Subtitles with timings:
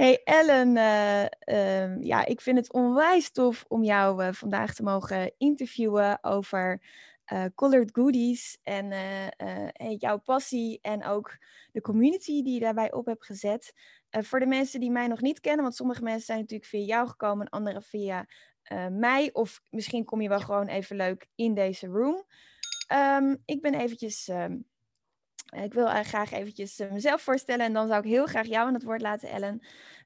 [0.00, 4.82] Hey Ellen, uh, uh, ja, ik vind het onwijs tof om jou uh, vandaag te
[4.82, 6.82] mogen interviewen over
[7.32, 8.92] uh, Colored Goodies en
[9.98, 11.36] jouw passie en ook
[11.72, 13.72] de community die je daarbij op hebt gezet.
[14.10, 17.08] voor de mensen die mij nog niet kennen, want sommige mensen zijn natuurlijk via jou
[17.08, 18.26] gekomen en andere via
[18.90, 22.24] mij, of misschien kom je wel gewoon even leuk in deze room.
[22.92, 24.64] Um, ik ben eventjes um,
[25.50, 28.66] ik wil uh, graag eventjes uh, mezelf voorstellen en dan zou ik heel graag jou
[28.66, 29.60] aan het woord laten, Ellen.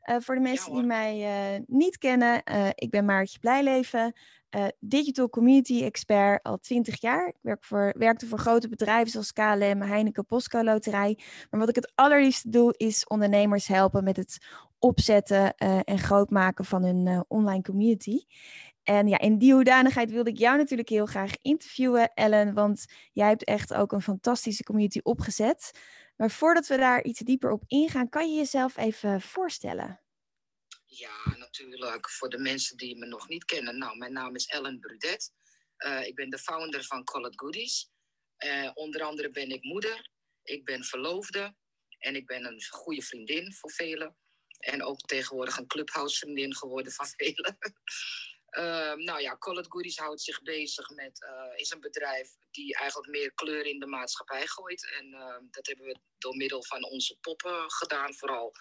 [0.05, 2.43] Uh, voor de mensen ja, die mij niet kennen,
[2.75, 4.13] ik ben Maartje Blijleven,
[4.81, 7.29] digital community expert al 20 jaar.
[7.29, 11.19] Ik werk voor, werkte voor grote bedrijven zoals KLM, Heineken, Postco Loterij.
[11.51, 14.47] Maar wat ik het allerliefste doe, is ondernemers helpen met het
[14.79, 18.19] opzetten en grootmaken van hun online community.
[18.85, 23.29] En ja, in die hoedanigheid wilde ik jou natuurlijk heel graag interviewen, Ellen, want jij
[23.29, 25.71] hebt echt ook een fantastische community opgezet.
[26.17, 30.01] Maar voordat we daar iets dieper op ingaan, kan je jezelf even voorstellen?
[30.87, 32.11] Ja, natuurlijk.
[32.11, 33.79] Voor de mensen die me nog niet kennen.
[33.79, 35.33] Nou, mijn naam is Ellen Brudet.
[35.79, 37.91] Uh, ik ben de founder van Call It Goodies.
[38.39, 40.11] Uh, onder andere ben ik moeder,
[40.43, 41.55] ik ben verloofde
[41.99, 44.17] en ik ben een goede vriendin voor velen.
[44.59, 47.59] En ook tegenwoordig een clubhouse vriendin geworden van velen.
[48.59, 52.77] Uh, nou ja, Call It Goodies houdt zich bezig met, uh, is een bedrijf die
[52.77, 54.91] eigenlijk meer kleur in de maatschappij gooit.
[54.99, 58.53] En uh, dat hebben we door middel van onze poppen gedaan vooral.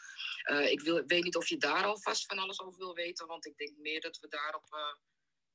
[0.43, 3.45] Eh, ik wil, weet niet of je daar alvast van alles over wil weten, want
[3.45, 4.95] ik denk meer dat we daarop, eh,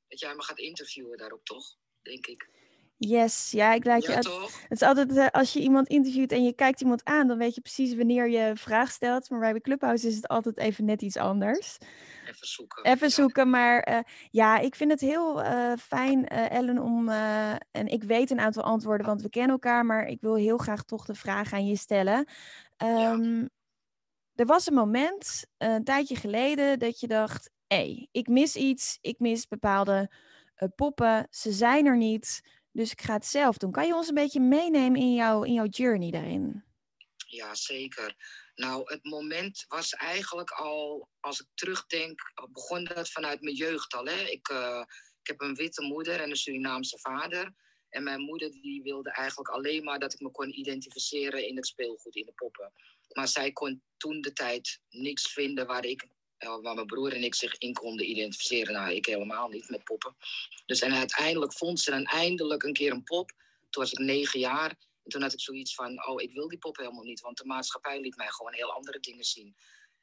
[0.08, 2.48] dat jij me gaat interviewen daarop toch, denk ik.
[2.96, 4.08] Yes, ja, ik laat je.
[4.08, 4.60] Ja, uit- toch?
[4.62, 7.60] Het is altijd als je iemand interviewt en je kijkt iemand aan, dan weet je
[7.60, 9.30] precies wanneer je een vraag stelt.
[9.30, 11.78] Maar bij de Clubhouse is het altijd even net iets anders.
[12.28, 12.84] Even zoeken.
[12.84, 13.98] Even zoeken, maar uh,
[14.30, 17.08] ja, ik vind het heel uh, fijn, Ellen, om.
[17.70, 20.82] en ik weet een aantal antwoorden, want we kennen elkaar, maar ik wil heel graag
[20.82, 22.28] toch de vraag aan je stellen.
[22.82, 23.48] Um, ja.
[24.34, 28.98] Er was een moment, een tijdje geleden, dat je dacht: hé, hey, ik mis iets,
[29.00, 30.10] ik mis bepaalde
[30.74, 32.40] poppen, ze zijn er niet.
[32.72, 33.70] Dus ik ga het zelf doen.
[33.70, 36.64] Kan je ons een beetje meenemen in, jou, in jouw journey daarin?
[37.26, 38.16] Ja, zeker.
[38.58, 42.20] Nou, het moment was eigenlijk al, als ik terugdenk,
[42.52, 44.04] begon dat vanuit mijn jeugd al.
[44.04, 44.22] Hè?
[44.22, 44.84] Ik, uh,
[45.22, 47.54] ik heb een witte moeder en een Surinaamse vader.
[47.88, 51.66] En mijn moeder die wilde eigenlijk alleen maar dat ik me kon identificeren in het
[51.66, 52.72] speelgoed, in de poppen.
[53.08, 56.06] Maar zij kon toen de tijd niks vinden waar ik
[56.38, 58.72] waar mijn broer en ik zich in konden identificeren.
[58.72, 60.16] Nou, ik helemaal niet met poppen.
[60.66, 63.32] Dus en uiteindelijk vond ze dan eindelijk een keer een pop.
[63.70, 64.74] Toen was ik negen jaar.
[65.08, 67.20] En toen had ik zoiets van, oh, ik wil die pop helemaal niet.
[67.20, 69.56] Want de maatschappij liet mij gewoon heel andere dingen zien.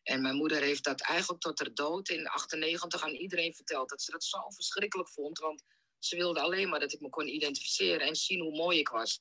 [0.04, 3.90] En mijn moeder heeft dat eigenlijk tot haar dood in 98 aan iedereen verteld.
[3.90, 5.40] Dat ze dat zo verschrikkelijk vond.
[5.40, 5.64] Want
[6.00, 9.20] ze wilde alleen maar dat ik me kon identificeren en zien hoe mooi ik was.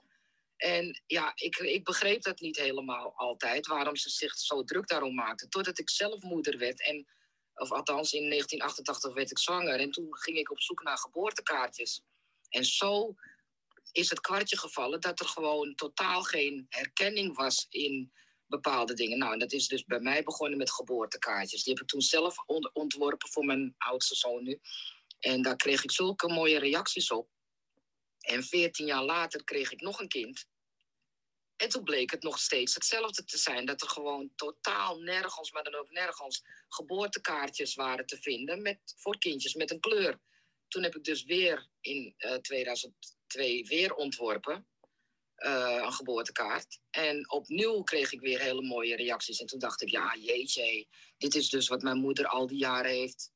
[0.56, 5.14] En ja, ik, ik begreep dat niet helemaal altijd, waarom ze zich zo druk daarom
[5.14, 5.48] maakte.
[5.48, 6.82] Totdat ik zelf moeder werd.
[6.82, 7.06] En,
[7.54, 9.80] of althans, in 1988 werd ik zwanger.
[9.80, 12.02] En toen ging ik op zoek naar geboortekaartjes.
[12.48, 13.14] En zo
[13.92, 18.12] is het kwartje gevallen dat er gewoon totaal geen herkenning was in
[18.46, 19.18] bepaalde dingen.
[19.18, 21.62] Nou, en dat is dus bij mij begonnen met geboortekaartjes.
[21.62, 22.36] Die heb ik toen zelf
[22.72, 24.60] ontworpen voor mijn oudste zoon nu.
[25.18, 27.28] En daar kreeg ik zulke mooie reacties op.
[28.18, 30.46] En veertien jaar later kreeg ik nog een kind.
[31.56, 33.66] En toen bleek het nog steeds hetzelfde te zijn.
[33.66, 39.18] Dat er gewoon totaal nergens, maar dan ook nergens, geboortekaartjes waren te vinden met, voor
[39.18, 40.20] kindjes met een kleur.
[40.68, 42.34] Toen heb ik dus weer in uh,
[43.34, 44.66] 2002 weer ontworpen.
[45.36, 46.78] Uh, een geboortekaart.
[46.90, 49.40] En opnieuw kreeg ik weer hele mooie reacties.
[49.40, 50.86] En toen dacht ik, ja, jeetje,
[51.16, 53.32] dit is dus wat mijn moeder al die jaren heeft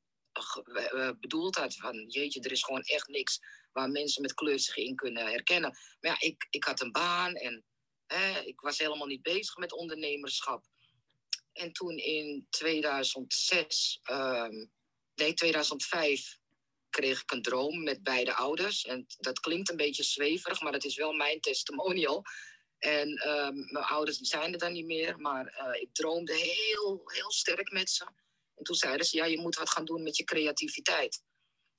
[1.19, 1.75] bedoeld had.
[1.75, 3.39] Van, jeetje, er is gewoon echt niks
[3.71, 5.77] waar mensen met kleur zich in kunnen herkennen.
[5.99, 7.65] Maar ja, ik, ik had een baan en
[8.05, 10.65] hè, ik was helemaal niet bezig met ondernemerschap.
[11.53, 14.71] En toen in 2006, um,
[15.15, 16.39] nee 2005,
[16.89, 18.85] kreeg ik een droom met beide ouders.
[18.85, 22.23] En dat klinkt een beetje zweverig, maar dat is wel mijn testimonial.
[22.77, 27.31] En um, mijn ouders zijn er dan niet meer, maar uh, ik droomde heel, heel
[27.31, 28.05] sterk met ze.
[28.55, 31.23] En toen zeiden ze, ja, je moet wat gaan doen met je creativiteit.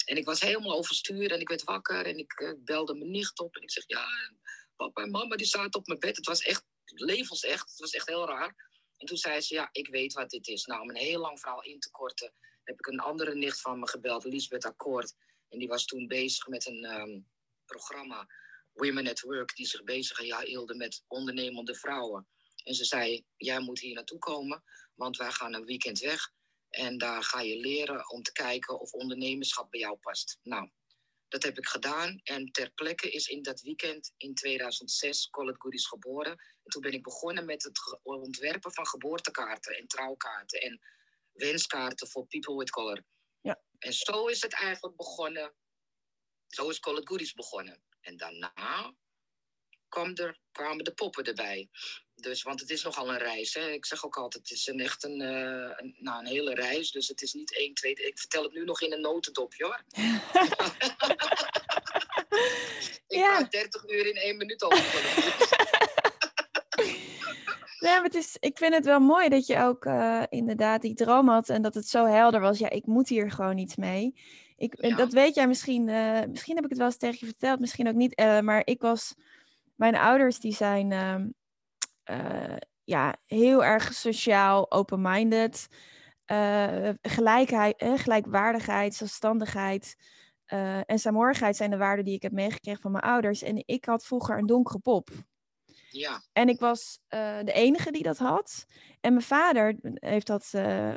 [0.04, 3.38] En ik was helemaal overstuur en ik werd wakker en ik uh, belde mijn nicht
[3.38, 4.06] op en ik zeg, ja,
[4.76, 6.16] papa en mama die zaten op mijn bed.
[6.16, 7.70] Het was echt levensecht.
[7.70, 8.54] Het was echt heel raar.
[8.96, 10.64] En toen zei ze, ja, ik weet wat dit is.
[10.64, 12.34] Nou, om een heel lang verhaal in te korten,
[12.70, 15.14] heb ik een andere nicht van me gebeld, Lisbeth Akkoord.
[15.48, 17.20] En die was toen bezig met een ehm,
[17.64, 18.26] programma,
[18.72, 22.28] Women at Work, die zich bezig hield met ondernemende vrouwen.
[22.64, 24.62] En ze zei, jij moet hier naartoe komen,
[24.94, 26.32] want wij gaan een weekend weg.
[26.68, 30.38] En daar ga je leren om te kijken of ondernemerschap bij jou past.
[30.42, 30.70] Nou,
[31.28, 32.20] dat heb ik gedaan.
[32.22, 36.32] En ter plekke is in dat weekend in 2006 Collet Goodies geboren.
[36.32, 40.80] En toen ben ik begonnen met het ontwerpen van geboortekaarten en trouwkaarten en
[41.40, 43.04] wenskaarten voor people with color.
[43.40, 43.60] Ja.
[43.78, 45.54] En zo is het eigenlijk begonnen.
[46.46, 47.82] Zo is Collet Goodies begonnen.
[48.00, 48.94] En daarna
[49.88, 51.68] kwam er, kwamen de poppen erbij.
[52.14, 53.54] Dus, want het is nogal een reis.
[53.54, 53.70] Hè.
[53.70, 56.90] Ik zeg ook altijd, het is een, echt een, uh, een, nou, een hele reis.
[56.90, 57.94] Dus het is niet één, twee...
[57.94, 59.84] Ik vertel het nu nog in een notendopje, hoor.
[63.06, 63.36] ik ja.
[63.36, 65.58] ga 30 uur in één minuut over.
[67.80, 70.94] Ja, maar het is, ik vind het wel mooi dat je ook uh, inderdaad die
[70.94, 72.58] droom had en dat het zo helder was.
[72.58, 74.14] Ja, ik moet hier gewoon iets mee.
[74.56, 74.96] Ik, ja.
[74.96, 77.88] Dat weet jij misschien, uh, misschien heb ik het wel eens tegen je verteld, misschien
[77.88, 78.20] ook niet.
[78.20, 79.14] Uh, maar ik was,
[79.74, 80.90] mijn ouders die zijn
[82.10, 85.68] uh, ja, heel erg sociaal, open-minded.
[87.02, 89.96] Gelijkheid, eh, gelijkwaardigheid, zelfstandigheid
[90.46, 93.42] uh, en saamhorigheid zijn de waarden die ik heb meegekregen van mijn ouders.
[93.42, 95.10] En ik had vroeger een donkere pop.
[95.90, 96.22] Ja.
[96.32, 98.66] En ik was de enige die dat had.
[99.00, 100.50] En mijn vader heeft dat,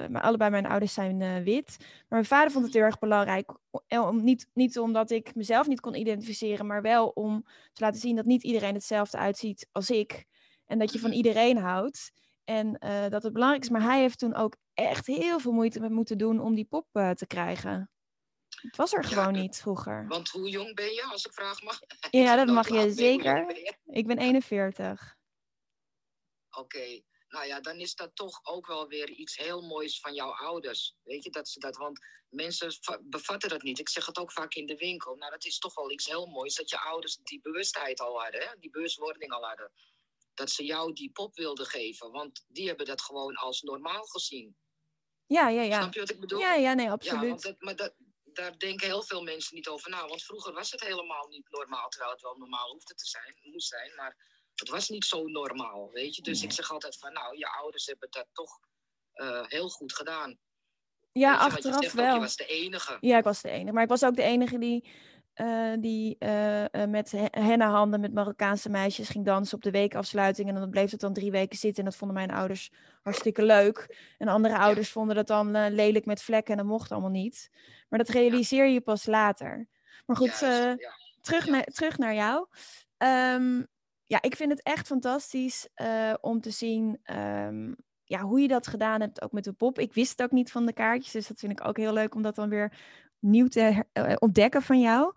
[0.09, 1.75] maar allebei mijn ouders zijn wit.
[1.79, 3.51] Maar mijn vader vond het heel erg belangrijk.
[3.87, 7.43] Om, niet, niet omdat ik mezelf niet kon identificeren, maar wel om
[7.73, 10.25] te laten zien dat niet iedereen hetzelfde uitziet als ik.
[10.65, 12.11] En dat je van iedereen houdt.
[12.43, 13.69] En uh, dat het belangrijk is.
[13.69, 16.87] Maar hij heeft toen ook echt heel veel moeite met moeten doen om die pop
[16.93, 17.89] uh, te krijgen.
[18.63, 20.07] Het was er gewoon ja, niet vroeger.
[20.07, 21.79] Want hoe jong ben je, als ik vraag mag?
[22.11, 23.45] Ja, dat mag je zeker.
[23.45, 25.17] Ben ik ben 41.
[26.49, 26.59] Oké.
[26.59, 27.05] Okay.
[27.27, 30.95] Nou ja, dan is dat toch ook wel weer iets heel moois van jouw ouders.
[31.03, 31.99] Weet je, dat ze dat, want
[32.29, 32.71] mensen
[33.01, 33.79] bevatten dat niet.
[33.79, 35.15] Ik zeg het ook vaak in de winkel.
[35.15, 38.41] Nou, dat is toch wel iets heel moois dat je ouders die bewustheid al hadden,
[38.41, 38.47] hè?
[38.59, 39.71] die bewustwording al hadden
[40.33, 42.11] dat ze jou die pop wilden geven.
[42.11, 44.55] Want die hebben dat gewoon als normaal gezien.
[45.25, 45.81] Ja, ja, ja.
[45.81, 46.39] Snap je wat ik bedoel?
[46.39, 47.21] Ja, ja, nee, absoluut.
[47.21, 47.93] Ja, want dat, maar dat,
[48.35, 50.07] daar denken heel veel mensen niet over na.
[50.07, 53.67] Want vroeger was het helemaal niet normaal, terwijl het wel normaal hoefde te zijn, moest
[53.67, 53.95] zijn.
[53.95, 54.17] Maar
[54.55, 56.21] het was niet zo normaal, weet je.
[56.21, 56.47] Dus nee.
[56.47, 58.59] ik zeg altijd van, nou, je ouders hebben dat toch
[59.13, 60.39] uh, heel goed gedaan.
[61.11, 62.07] Ja, je, achteraf je wel.
[62.07, 62.97] Ook, je was de enige.
[62.99, 63.73] Ja, ik was de enige.
[63.73, 64.89] Maar ik was ook de enige die
[65.35, 70.49] uh, die uh, met hennenhanden met Marokkaanse meisjes ging dansen op de weekafsluiting.
[70.49, 71.83] En dan bleef het dan drie weken zitten.
[71.83, 72.71] En dat vonden mijn ouders
[73.01, 73.97] hartstikke leuk.
[74.17, 76.51] En andere ouders vonden dat dan lelijk met vlekken.
[76.51, 77.49] En dat mocht allemaal niet.
[77.89, 79.67] Maar dat realiseer je pas later.
[80.05, 80.77] Maar goed, ja.
[81.21, 82.47] Terug, naar, terug naar jou.
[82.97, 83.67] Um,
[84.03, 85.67] ja, ik vind het echt fantastisch
[86.21, 89.79] om te zien um, ja, hoe je dat gedaan hebt, ook met de pop.
[89.79, 92.15] Ik wist het ook niet van de kaartjes, dus dat vind ik ook heel leuk
[92.15, 92.73] om dat dan weer
[93.23, 95.13] nieuw te uh, ontdekken van jou.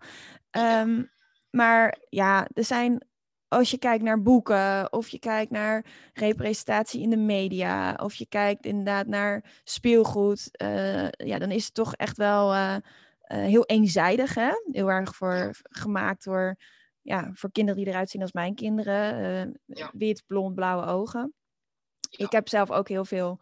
[0.57, 1.11] Um,
[1.49, 3.07] maar ja, er zijn,
[3.47, 8.25] als je kijkt naar boeken, of je kijkt naar representatie in de media, of je
[8.27, 12.75] kijkt inderdaad naar speelgoed, uh, ja, dan is het toch echt wel uh,
[13.27, 14.51] heel eenzijdig, hè?
[14.71, 16.55] Heel erg voor, gemaakt door,
[17.01, 19.59] ja, voor kinderen die eruit zien als mijn kinderen.
[19.65, 19.91] Ja.
[19.93, 21.33] Wit, blond, blauwe ogen.
[22.09, 22.25] Ja.
[22.25, 23.39] Ik heb zelf ook heel veel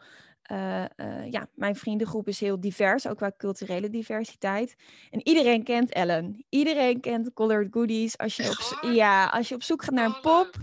[0.51, 4.75] uh, uh, ja, mijn vriendengroep is heel divers, ook qua culturele diversiteit.
[5.09, 6.45] En iedereen kent Ellen.
[6.49, 8.17] Iedereen kent Colored Goodies.
[8.17, 10.55] Als je, op, ja, als je op zoek gaat naar een pop.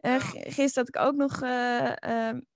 [0.00, 1.40] Uh, gisteren had ik ook nog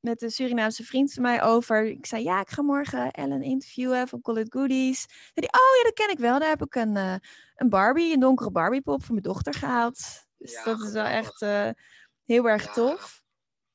[0.01, 1.85] met een Surinaamse vriend van mij over.
[1.85, 5.01] Ik zei, ja, ik ga morgen Ellen interviewen van Colored Goodies.
[5.01, 6.39] Zei die, oh ja, dat ken ik wel.
[6.39, 6.97] Daar heb ik een,
[7.55, 9.99] een Barbie, een donkere Barbie pop voor mijn dochter gehaald.
[10.39, 11.41] Dus ja, dat is wel echt
[12.25, 12.73] heel erg ja.
[12.73, 13.21] tof.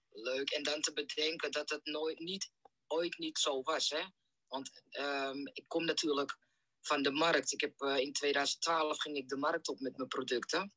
[0.10, 0.50] Leuk.
[0.50, 2.52] En dan te bedenken dat het nooit niet
[2.88, 3.90] ooit niet zo was.
[3.90, 4.04] Hè?
[4.48, 6.38] Want um, ik kom natuurlijk
[6.82, 7.52] van de markt.
[7.52, 10.74] Ik heb, uh, in 2012 ging ik de markt op met mijn producten.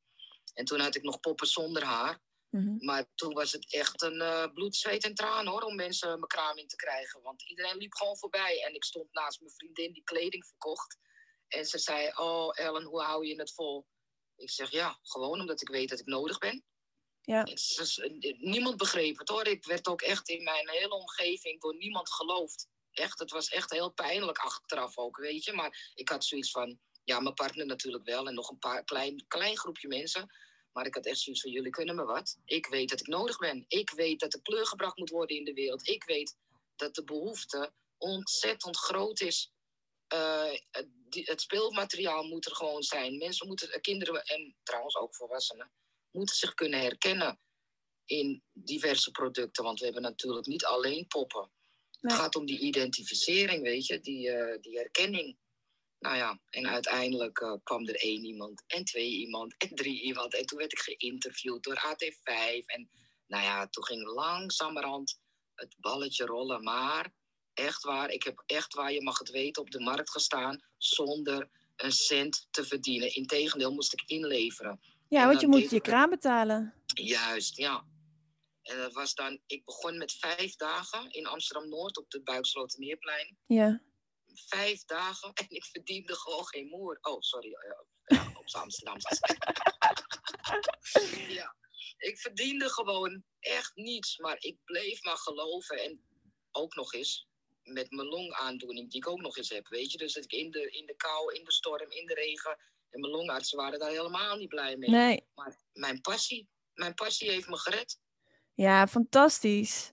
[0.54, 2.22] En toen had ik nog poppen zonder haar.
[2.50, 2.84] Mm -hmm.
[2.84, 6.26] Maar toen was het echt een uh, bloed, zweet en traan hoor, om mensen mijn
[6.26, 7.22] kraam in te krijgen.
[7.22, 8.64] Want iedereen liep gewoon voorbij.
[8.64, 10.98] En ik stond naast mijn vriendin die kleding verkocht.
[11.48, 13.86] En ze zei, oh Ellen, hoe hou je het vol?
[14.36, 16.64] Ik zeg, ja, gewoon omdat ik weet dat ik nodig ben.
[17.22, 17.42] Ja.
[17.42, 18.00] Dus,
[18.38, 19.46] niemand begreep het hoor.
[19.46, 22.68] Ik werd ook echt in mijn hele omgeving door niemand geloofd.
[22.90, 25.52] Echt, het was echt heel pijnlijk achteraf ook, weet je.
[25.52, 29.24] Maar ik had zoiets van, ja, mijn partner natuurlijk wel en nog een paar klein,
[29.28, 30.34] klein groepje mensen.
[30.72, 32.38] Maar ik had echt zoiets van, jullie kunnen me wat.
[32.44, 33.64] Ik weet dat ik nodig ben.
[33.68, 35.88] Ik weet dat er kleur gebracht moet worden in de wereld.
[35.88, 36.36] Ik weet
[36.76, 39.52] dat de behoefte ontzettend groot is.
[41.08, 43.18] Die, het speelmateriaal moet er gewoon zijn.
[43.18, 45.72] Mensen moeten, kinderen en trouwens ook volwassenen
[46.10, 47.40] moeten zich kunnen herkennen
[48.04, 49.64] in diverse producten.
[49.64, 51.50] Want we hebben natuurlijk niet alleen poppen.
[52.00, 55.38] Het gaat om die identificering, weet je, die, uh, die herkenning.
[55.98, 60.34] Nou ja, en uiteindelijk uh, kwam er één iemand en twee iemand en drie iemand.
[60.34, 62.64] En toen werd ik geïnterviewd door AT5.
[62.66, 62.90] En
[63.26, 65.20] nou ja, toen ging langzamerhand
[65.54, 66.62] het balletje rollen.
[66.62, 67.12] Maar
[67.54, 71.50] echt waar, ik heb echt waar, je mag het weten, op de markt gestaan zonder
[71.76, 73.14] een cent te verdienen.
[73.14, 74.80] Integendeel moest ik inleveren.
[75.10, 76.74] Ja, want je moet je kraan betalen.
[76.86, 77.84] Juist, ja.
[78.62, 83.38] En dat was dan, ik begon met vijf dagen in Amsterdam-Noord op de Buikslotermeerplein.
[83.46, 83.82] Ja.
[84.34, 86.98] Vijf dagen en ik verdiende gewoon geen moer.
[87.00, 87.48] Oh, sorry.
[87.48, 88.96] Ja, op Amsterdam.
[91.40, 91.56] ja,
[91.96, 94.18] ik verdiende gewoon echt niets.
[94.18, 95.82] Maar ik bleef maar geloven.
[95.82, 96.04] En
[96.50, 97.28] ook nog eens
[97.62, 99.68] met mijn longaandoening, die ik ook nog eens heb.
[99.68, 102.14] Weet je, dus dat ik in de, in de kou, in de storm, in de
[102.14, 102.58] regen.
[102.90, 104.90] En mijn longartsen waren daar helemaal niet blij mee.
[104.90, 105.26] Nee.
[105.34, 107.98] Maar mijn passie, mijn passie heeft me gered.
[108.54, 109.92] Ja, fantastisch.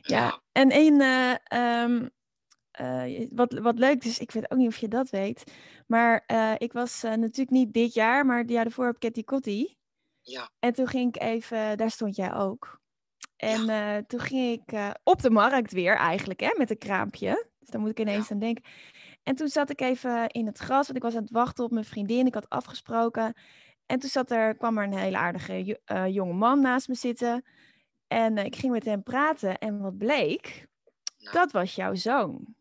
[0.00, 2.10] Ja, en één, uh, um,
[2.80, 5.52] uh, wat, wat leuk is, ik weet ook niet of je dat weet,
[5.86, 9.76] maar uh, ik was natuurlijk niet dit jaar, maar het jaar ervoor op Ketty Kotti.
[10.20, 10.50] Ja.
[10.58, 12.80] En toen ging ik even, daar stond jij ook.
[13.36, 14.02] En ja.
[14.02, 17.48] toen ging ik op de markt weer eigenlijk, hè, met een kraampje.
[17.58, 18.34] Dus daar moet ik ineens ja.
[18.34, 18.64] aan denken.
[19.26, 21.70] En toen zat ik even in het gras, want ik was aan het wachten op
[21.70, 22.26] mijn vriendin.
[22.26, 23.34] Ik had afgesproken.
[23.86, 25.78] En toen zat er, kwam er een hele aardige
[26.12, 27.44] jonge man naast me zitten.
[28.06, 30.66] En uh, ik ging met hem praten en wat bleek,
[31.18, 31.32] nou.
[31.32, 32.54] dat was jouw zoon.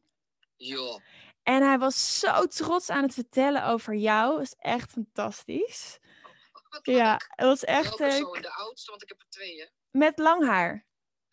[0.55, 0.99] Ja.
[1.43, 4.31] En hij was zo trots aan het vertellen over jou.
[4.31, 5.99] Dat is echt fantastisch.
[6.53, 7.97] Oh, ja, het was echt.
[7.97, 8.41] Zoon?
[8.41, 9.65] De oudste, want ik heb er twee, hè?
[9.91, 10.85] Met lang haar.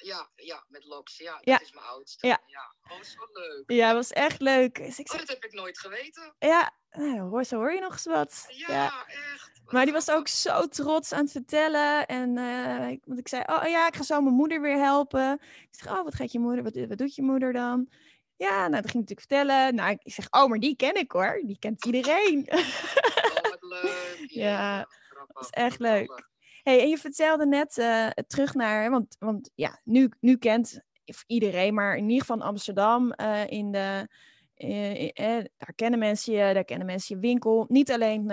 [0.03, 1.19] Ja, ja, met locks.
[1.19, 1.53] Ja, ja.
[1.53, 2.27] dat is mijn oudste.
[2.27, 2.39] Ja.
[2.47, 2.75] ja.
[2.95, 3.63] Oh, is wel leuk.
[3.67, 4.77] Ja, was echt leuk.
[4.77, 6.35] Dus ik oh, dat heb ik nooit geweten.
[6.39, 8.45] Ja, nou, hoor, zo hoor je nog eens wat.
[8.49, 9.07] Ja, ja.
[9.07, 9.51] echt.
[9.67, 12.07] Maar die was ook zo trots aan het vertellen.
[12.07, 15.33] En uh, want ik zei, oh ja, ik ga zo mijn moeder weer helpen.
[15.43, 17.89] Ik zeg, oh, wat gaat je moeder, wat, wat doet je moeder dan?
[18.37, 19.75] Ja, nou, dat ging ik natuurlijk vertellen.
[19.75, 21.43] Nou, ik zeg, oh, maar die ken ik hoor.
[21.45, 22.49] Die kent iedereen.
[22.51, 24.25] Oh, wat leuk.
[24.27, 24.89] ja, ja
[25.33, 26.31] dat is echt leuk.
[26.63, 30.81] Hey, en je vertelde net uh, terug naar, want, want ja, nu, nu kent
[31.27, 34.09] iedereen, maar in ieder geval Amsterdam uh, in de
[34.55, 37.65] eh, eh, daar kennen mensen je, daar kennen mensen je winkel.
[37.69, 38.33] Niet alleen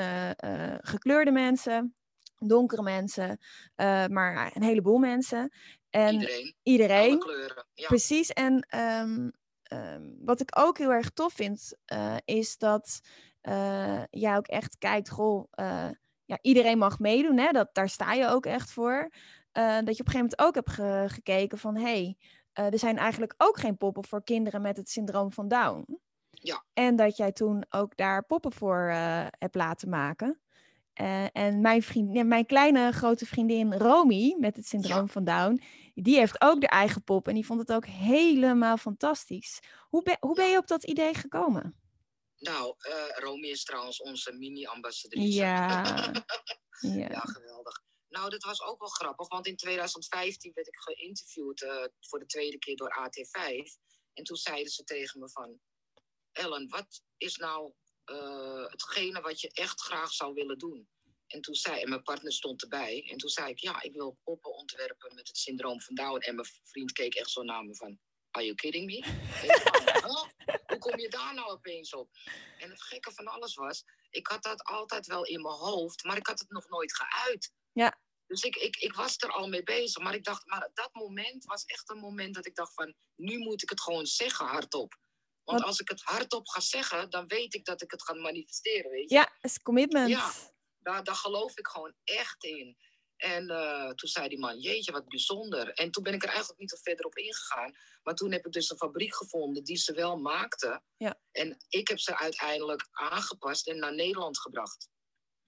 [0.81, 1.95] gekleurde mensen,
[2.37, 3.39] donkere mensen,
[4.11, 5.51] maar een heleboel mensen.
[5.89, 6.55] En iedereen.
[6.63, 7.65] iedereen Alle kleuren.
[7.73, 7.87] Ja.
[7.87, 8.29] Precies.
[8.29, 9.31] En um,
[9.73, 11.77] um, wat ik ook heel erg tof vind,
[12.25, 12.99] is dat
[14.09, 15.51] jij ook echt kijkt, goh,
[16.29, 17.37] ja, iedereen mag meedoen.
[17.37, 17.51] Hè?
[17.51, 19.09] Dat, daar sta je ook echt voor.
[19.51, 22.15] dat je op een gegeven moment ook hebt ge gekeken van, hé,
[22.53, 25.99] hey, er zijn eigenlijk ook geen poppen voor kinderen met het syndroom van Down.
[26.29, 26.63] Ja.
[26.73, 30.39] En dat jij toen ook daar poppen voor uh, hebt laten maken.
[31.31, 35.11] En mijn, vriend, mijn kleine grote vriendin Romy met het syndroom ja.
[35.11, 35.61] van Down,
[35.93, 39.59] die heeft ook de eigen pop en die vond het ook helemaal fantastisch.
[39.89, 41.75] Hoe, hoe ben je op dat idee gekomen?
[42.39, 45.33] Nou, uh, Romy is trouwens onze mini-ambassadrice.
[45.33, 45.83] Ja.
[46.79, 47.09] ja.
[47.09, 47.81] ja, geweldig.
[48.09, 51.65] Nou, dat was ook wel grappig, want in 2015 werd ik geïnterviewd
[51.99, 53.79] voor de tweede keer door AT5.
[54.13, 55.59] En toen zeiden ze tegen me van,
[56.31, 57.73] Ellen, wat is nou
[58.05, 60.89] uh, hetgene wat je echt graag zou willen doen?
[61.27, 64.19] En toen zei, en mijn partner stond erbij, en toen zei ik, ja, ik wil
[64.23, 66.19] poppen ontwerpen met het syndroom van Down.
[66.19, 67.99] En mijn vriend keek echt zo naar me van,
[68.31, 68.97] are you kidding me?
[70.05, 70.23] oh,
[70.67, 72.09] hoe kom je daar nou opeens op?
[72.57, 76.17] En het gekke van alles was, ik had dat altijd wel in mijn hoofd, maar
[76.17, 77.51] ik had het nog nooit geuit.
[77.71, 77.99] Ja.
[78.27, 81.45] Dus ik, ik, ik was er al mee bezig, maar ik dacht, maar dat moment
[81.45, 84.97] was echt een moment dat ik dacht van, nu moet ik het gewoon zeggen hardop.
[85.43, 88.91] Want als ik het hardop ga zeggen, dan weet ik dat ik het ga manifesteren,
[88.91, 89.15] weet je?
[89.15, 90.09] Ja, is commitment.
[90.09, 90.31] Ja,
[90.79, 92.77] daar, daar geloof ik gewoon echt in.
[93.19, 95.69] En uh, toen zei die man, jeetje, wat bijzonder.
[95.73, 97.75] En toen ben ik er eigenlijk niet verder op ingegaan.
[98.03, 100.81] Maar toen heb ik dus een fabriek gevonden die ze wel maakte.
[100.97, 101.19] Ja.
[101.31, 104.89] En ik heb ze uiteindelijk aangepast en naar Nederland gebracht.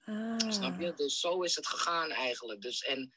[0.03, 0.37] Ah.
[0.49, 0.93] Snap je?
[0.93, 2.61] Dus zo is het gegaan eigenlijk.
[2.61, 3.15] Dus, en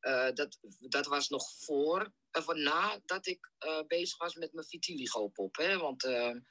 [0.00, 5.56] uh, dat, dat was nog voor, of nadat ik uh, bezig was met mijn vitiligo-pop.
[5.56, 5.78] Hè?
[5.78, 6.42] Want we,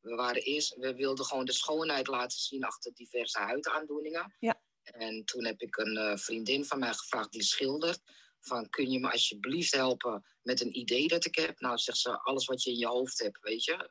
[0.00, 4.36] waren eerst, we wilden gewoon de schoonheid laten zien achter diverse huidaandoeningen.
[4.38, 4.60] Ja.
[4.92, 8.00] En toen heb ik een vriendin van mij gevraagd die schildert.
[8.40, 11.60] Van, kun je me alsjeblieft helpen met een idee dat ik heb?
[11.60, 13.90] Nou, zegt ze, alles wat je in je hoofd hebt, weet je.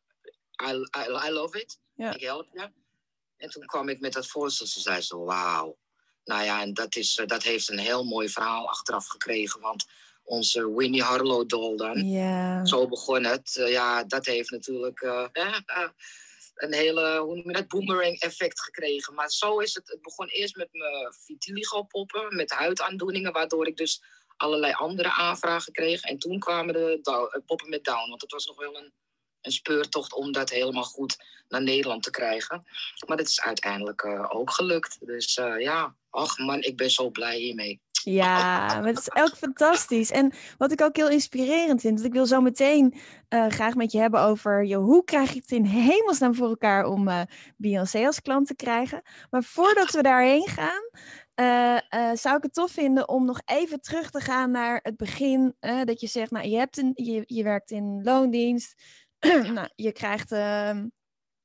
[0.63, 1.79] I, I, I love it.
[1.95, 2.13] Ja.
[2.13, 2.71] Ik help je.
[3.37, 4.65] En toen kwam ik met dat voorstel.
[4.65, 5.77] Ze zei zo, wauw.
[6.23, 9.61] Nou ja, en dat, is, dat heeft een heel mooi verhaal achteraf gekregen.
[9.61, 9.85] Want
[10.23, 12.09] onze Winnie Harlow doll dan.
[12.09, 12.65] Yeah.
[12.65, 13.55] Zo begon het.
[13.59, 15.01] Uh, ja, dat heeft natuurlijk...
[15.01, 15.89] Uh, uh,
[16.57, 19.13] een hele, hoe boomerang effect gekregen.
[19.13, 19.87] Maar zo is het.
[19.87, 24.01] Het begon eerst met mijn vitiligo poppen, met huidaandoeningen, waardoor ik dus
[24.37, 26.01] allerlei andere aanvragen kreeg.
[26.01, 28.93] En toen kwamen de eh, poppen met down, want het was nog wel een,
[29.41, 32.63] een speurtocht om dat helemaal goed naar Nederland te krijgen.
[33.07, 34.97] Maar dat is uiteindelijk uh, ook gelukt.
[35.05, 37.81] Dus uh, ja, ach man, ik ben zo blij hiermee.
[38.09, 40.11] Ja, het is ook fantastisch.
[40.11, 42.93] En wat ik ook heel inspirerend vind, want ik wil zo meteen
[43.29, 46.85] uh, graag met je hebben over je, hoe krijg je het in hemelsnaam voor elkaar
[46.85, 47.21] om uh,
[47.57, 49.01] Beyoncé als klant te krijgen.
[49.29, 50.89] Maar voordat we daarheen gaan,
[51.39, 55.55] uh, zou ik het tof vinden om nog even terug te gaan naar het begin.
[55.83, 58.83] dat je zegt, nou, je, hebt een, je, je werkt in loondienst.
[59.53, 60.87] nou, je krijgt ehm,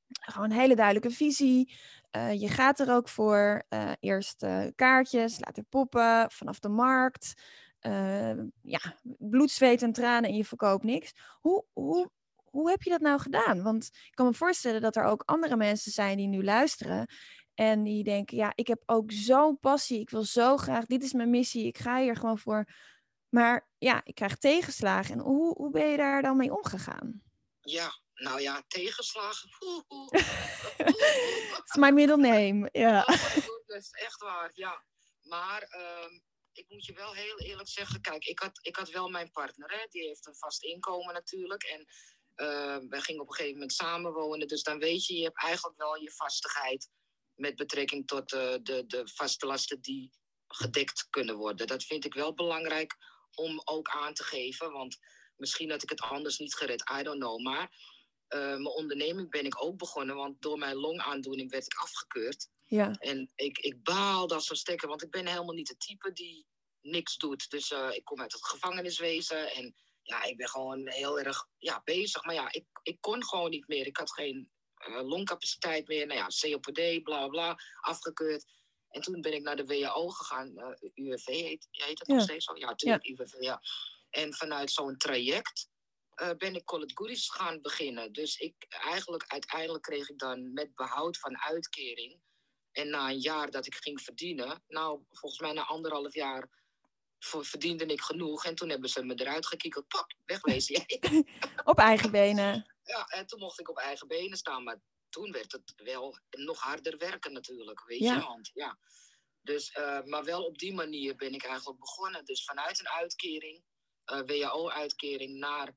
[0.07, 1.73] gewoon een hele duidelijke visie.
[2.15, 3.63] Uh, je gaat er ook voor.
[3.69, 7.33] Uh, eerst uh, kaartjes, later poppen, vanaf de markt.
[8.61, 8.79] ja,
[9.17, 11.13] bloed, zweet en tranen en je verkoopt niks.
[11.41, 13.63] Hoe, hoe, hoe heb je dat nou gedaan?
[13.63, 17.07] Want ik kan me voorstellen dat er ook andere mensen zijn die nu luisteren.
[17.53, 19.99] En die denken, ja, ik heb ook zo'n passie.
[19.99, 21.67] Ik wil zo graag, dit is mijn missie.
[21.67, 22.67] Ik ga hier gewoon voor.
[23.29, 25.13] Maar ja, ik krijg tegenslagen.
[25.13, 27.21] En hoe, hoe ben je daar dan mee omgegaan?
[27.59, 29.49] Ja, nou ja, tegenslagen.
[31.57, 33.05] Het is mijn middelneem, ja.
[33.65, 34.85] dat is echt waar, ja.
[35.21, 36.19] Maar uh,
[36.51, 39.71] ik moet je wel heel eerlijk zeggen, kijk, ik had, ik had wel mijn partner,
[39.71, 41.63] hè, die heeft een vast inkomen natuurlijk.
[41.63, 41.85] En
[42.35, 45.77] uh, wij gingen op een gegeven moment samenwonen, dus dan weet je, je hebt eigenlijk
[45.77, 46.89] wel je vastigheid
[47.35, 50.11] met betrekking tot uh, de, de vaste lasten die
[50.47, 51.67] gedekt kunnen worden.
[51.67, 52.95] Dat vind ik wel belangrijk
[53.33, 54.97] om ook aan te geven, want
[55.35, 57.39] misschien had ik het anders niet gered, I don't know.
[57.39, 57.71] Maar
[58.35, 62.49] uh, mijn onderneming ben ik ook begonnen, want door mijn longaandoening werd ik afgekeurd.
[62.61, 62.91] Ja.
[62.91, 66.45] En ik, ik baal dat zo stekken, want ik ben helemaal niet de type die
[66.81, 67.49] niks doet.
[67.49, 71.81] Dus uh, ik kom uit het gevangeniswezen en ja, ik ben gewoon heel erg ja,
[71.83, 72.23] bezig.
[72.23, 73.85] Maar ja, ik, ik kon gewoon niet meer.
[73.85, 74.51] Ik had geen
[74.87, 76.07] uh, longcapaciteit meer.
[76.07, 78.45] Nou ja, COPD, bla bla, afgekeurd.
[78.89, 80.77] En toen ben ik naar de WHO gegaan.
[80.93, 82.13] UWV heet, heet het ja.
[82.13, 82.57] nog steeds zo?
[82.57, 83.13] Ja, natuurlijk, ja.
[83.13, 83.61] UWV, ja.
[84.09, 85.69] En vanuit zo'n traject
[86.21, 88.13] uh, ben ik Call It Goodies gaan beginnen.
[88.13, 92.21] Dus ik, eigenlijk, uiteindelijk kreeg ik dan met behoud van uitkering.
[92.71, 96.49] En na een jaar dat ik ging verdienen, nou, volgens mij na anderhalf jaar
[97.19, 98.45] verdiende ik genoeg.
[98.45, 99.87] En toen hebben ze me eruit gekiekeld.
[99.87, 101.25] Pak, wegwezen jij.
[101.63, 102.75] op eigen benen.
[102.83, 104.63] Ja, en toen mocht ik op eigen benen staan.
[104.63, 108.15] Maar toen werd het wel nog harder werken natuurlijk, weet ja.
[108.15, 108.21] je.
[108.21, 108.77] Want, ja.
[109.41, 112.25] Dus, uh, maar wel op die manier ben ik eigenlijk begonnen.
[112.25, 113.63] Dus vanuit een uitkering,
[114.13, 115.75] uh, WHO-uitkering, naar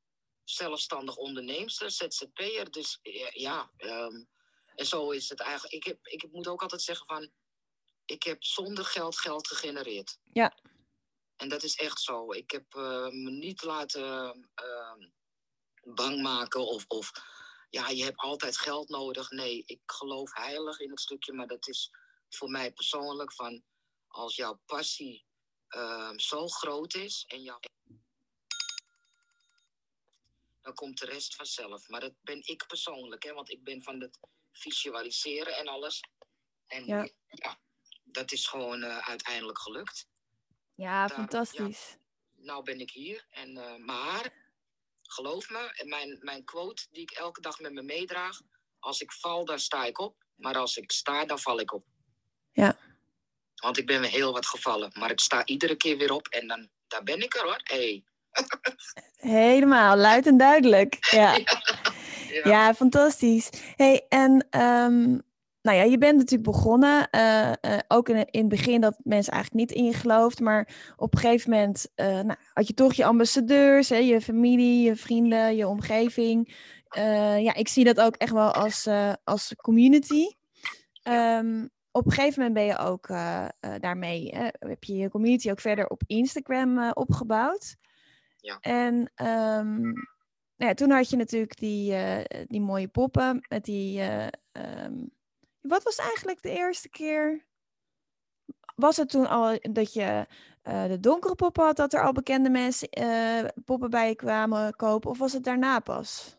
[0.51, 2.71] zelfstandig onderneemster, ZZP'er.
[2.71, 2.99] Dus
[3.33, 4.29] ja, um,
[4.75, 5.75] en zo is het eigenlijk.
[5.75, 7.31] Ik, heb, ik moet ook altijd zeggen van,
[8.05, 10.19] ik heb zonder geld geld gegenereerd.
[10.33, 10.59] Ja.
[11.37, 12.33] En dat is echt zo.
[12.33, 14.95] Ik heb uh, me niet laten uh,
[15.95, 17.11] bang maken of, of,
[17.71, 19.31] ja, je hebt altijd geld nodig.
[19.31, 21.91] Nee, ik geloof heilig in het stukje, maar dat is
[22.29, 23.63] voor mij persoonlijk van,
[24.07, 25.27] als jouw passie
[25.77, 27.59] uh, zo groot is en jouw
[30.67, 31.89] dan komt de rest vanzelf.
[31.89, 34.19] Maar dat ben ik persoonlijk, hè, want ik ben van het
[34.53, 36.01] visualiseren en alles.
[36.67, 37.59] En ja, ja
[38.05, 40.09] dat is gewoon uh, uiteindelijk gelukt.
[40.75, 41.97] Ja, fantastisch.
[42.35, 43.27] Ja, nou ben ik hier.
[43.31, 44.33] En, uh, maar,
[45.03, 48.41] geloof me, mijn, mijn quote die ik elke dag met me meedraag.
[48.79, 50.25] Als ik val, dan sta ik op.
[50.37, 51.87] Maar als ik sta, dan val ik op.
[52.53, 52.79] Ja.
[53.55, 54.91] Want ik ben weer heel wat gevallen.
[54.95, 57.61] Maar ik sta iedere keer weer op en dan daar ben ik er hoor.
[57.63, 58.05] Hey.
[59.17, 60.97] Helemaal, luid en duidelijk.
[61.11, 61.39] Ja,
[62.53, 63.51] ja, fantastisch.
[63.77, 65.23] Hey, en um,
[65.67, 69.33] nou ja, je bent natuurlijk begonnen, uh, uh, ook in, in het begin dat mensen
[69.33, 72.93] eigenlijk niet in je geloofden, maar op een gegeven moment uh, nou, had je toch
[72.93, 76.55] je ambassadeurs, hè, je familie, je vrienden, je omgeving.
[77.39, 78.89] ja, ik zie dat ook echt wel als,
[79.25, 80.27] als community.
[81.09, 83.07] Um, op een gegeven moment ben je ook
[83.81, 87.77] daarmee, heb je je community ook verder op Instagram opgebouwd.
[88.47, 88.59] Ja.
[88.61, 88.95] En
[89.27, 89.81] um,
[90.57, 93.99] nou ja, toen had je natuurlijk die, uh, die mooie poppen met die.
[93.99, 95.11] Uh, um,
[95.61, 97.47] wat was eigenlijk de eerste keer?
[98.75, 100.27] Was het toen al dat je
[100.63, 102.89] uh, de donkere poppen had, dat er al bekende mensen
[103.65, 106.37] poppen bij je kwamen kopen, of was het daarna pas?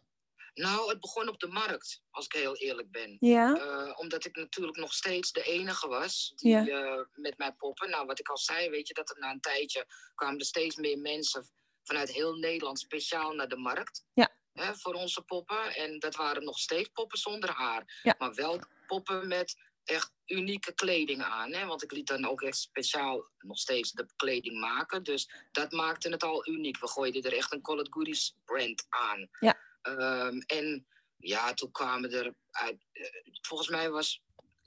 [0.53, 3.17] Nou, het begon op de markt, als ik heel eerlijk ben.
[3.19, 3.55] Ja.
[3.55, 6.67] Uh, omdat ik natuurlijk nog steeds de enige was die, ja.
[6.67, 7.89] uh, met mijn poppen.
[7.89, 10.75] Nou, wat ik al zei, weet je, dat er na een tijdje kwamen er steeds
[10.75, 11.49] meer mensen
[11.87, 14.05] vanuit heel Nederland speciaal naar de markt.
[14.13, 14.35] Ja.
[14.53, 15.75] Hè, voor onze poppen.
[15.75, 17.99] En dat waren nog steeds poppen zonder haar.
[18.03, 18.15] Ja.
[18.17, 21.53] Maar wel poppen met echt unieke kleding aan.
[21.53, 21.65] Hè?
[21.65, 25.03] Want ik liet dan ook echt speciaal nog steeds de kleding maken.
[25.03, 26.79] Dus dat maakte het al uniek.
[26.79, 29.29] We gooiden er echt een Call It Goodies brand aan.
[29.39, 29.57] Ja.
[29.83, 32.85] Um, en ja, toen kwamen er uit.
[32.91, 33.05] eh,
[33.41, 34.21] volgens mij was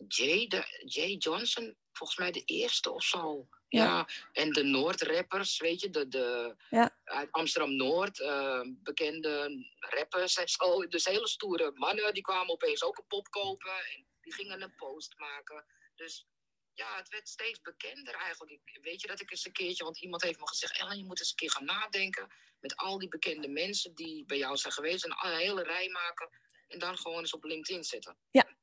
[0.09, 3.48] Jay, de, Jay Johnson, volgens mij de eerste of zo.
[3.70, 3.85] Ja.
[3.85, 6.96] Ja, en de Noord-rappers, weet je, de, de, Ja.
[7.04, 10.87] uit Amsterdam-Noord, eh, bekende rappers en zo.
[10.87, 14.74] Dus hele stoere mannen, die kwamen opeens ook een pop kopen en die gingen een
[14.74, 15.64] post maken.
[15.94, 16.26] Dus
[16.74, 18.61] ja, het werd steeds bekender eigenlijk.
[18.64, 21.04] Ik, weet je dat ik eens een keertje, want iemand heeft me gezegd, Ellen, je
[21.04, 24.72] moet eens een keer gaan nadenken met al die bekende mensen die bij jou zijn
[24.72, 26.28] geweest en een hele rij maken
[26.68, 28.18] en dan gewoon eens op LinkedIn zetten.
[28.30, 28.56] Ja.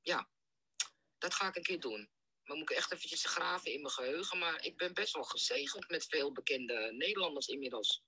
[0.00, 0.28] Ja,
[1.18, 2.08] dat ga ik een keer doen.
[2.44, 4.38] Maar moet ik echt eventjes graven in mijn geheugen.
[4.38, 8.02] Maar ik ben best wel gezegend met veel bekende Nederlanders inmiddels.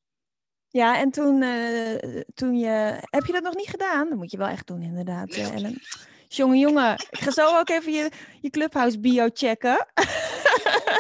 [0.69, 2.99] Ja, en toen, eh, toen je...
[3.01, 4.09] Heb je dat nog niet gedaan?
[4.09, 5.41] Dat moet je wel echt doen, inderdaad, Nee.
[5.45, 5.83] eh, Ellen.
[6.29, 6.93] Jongen, jongen.
[6.93, 9.89] Ik ga zo ook even je, je Clubhouse bio checken.
[9.95, 10.05] Oh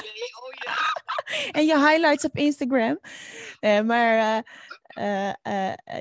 [0.02, 1.50] jee, oh jee.
[1.58, 3.00] en je highlights op Instagram.
[3.60, 4.44] Eh, maar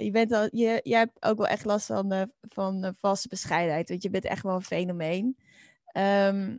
[0.01, 3.89] je, bent al, je, jij hebt ook wel echt last van, van valse bescheidenheid.
[3.89, 5.37] Want je bent echt wel een fenomeen.
[5.85, 6.55] Ehm,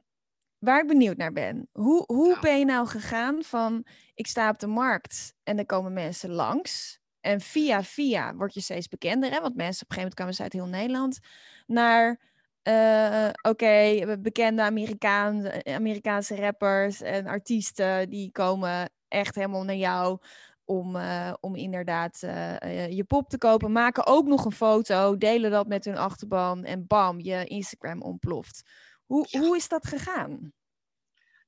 [0.67, 1.69] waar ik benieuwd naar ben.
[1.73, 2.41] Hoe, hoe Nou.
[2.41, 3.87] ben je nou gegaan van...
[4.15, 6.99] Ik sta op de markt en er komen mensen langs.
[7.21, 9.31] En via via word je steeds bekender.
[9.31, 9.41] Hè?
[9.41, 11.19] Want mensen op een gegeven moment kwamen ze uit heel Nederland.
[11.67, 12.21] Naar...
[12.63, 20.19] eh, Oké, bekende Amerikaan, Amerikaanse rappers en artiesten die komen echt helemaal naar jou
[20.65, 23.73] om, eh, om inderdaad eh, je pop te kopen.
[23.73, 28.63] Maken ook nog een foto, delen dat met hun achterban en bam, je Instagram ontploft.
[29.07, 29.39] Hoe, Ja.
[29.41, 30.55] hoe is dat gegaan?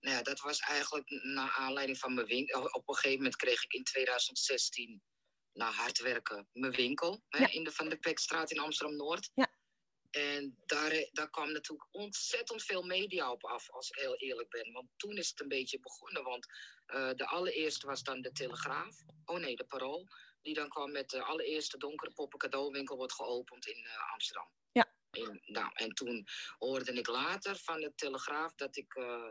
[0.01, 2.64] Nou ja, dat was eigenlijk naar aanleiding van mijn winkel.
[2.64, 5.03] Op een gegeven moment kreeg ik in 2016,
[5.53, 7.23] na hard werken, mijn winkel.
[7.29, 9.31] Hè, in de Van der Pekstraat in Amsterdam-Noord.
[9.35, 9.57] Ja.
[10.11, 14.51] En daar, eh, daar kwam natuurlijk ontzettend veel media op af, als ik heel eerlijk
[14.51, 14.73] ben.
[14.73, 16.23] Want toen is het een beetje begonnen.
[16.23, 16.47] Want
[16.87, 18.97] eh, de allereerste was dan de Telegraaf.
[19.25, 20.07] Oh nee, de Parool.
[20.42, 24.51] Die dan kwam met de allereerste donkere poppen cadeauwinkel wordt geopend in eh, Amsterdam.
[24.73, 24.92] Ja.
[25.26, 26.26] En, nou, en toen
[26.59, 28.94] hoorde ik later van de Telegraaf dat ik...
[28.94, 29.28] eh,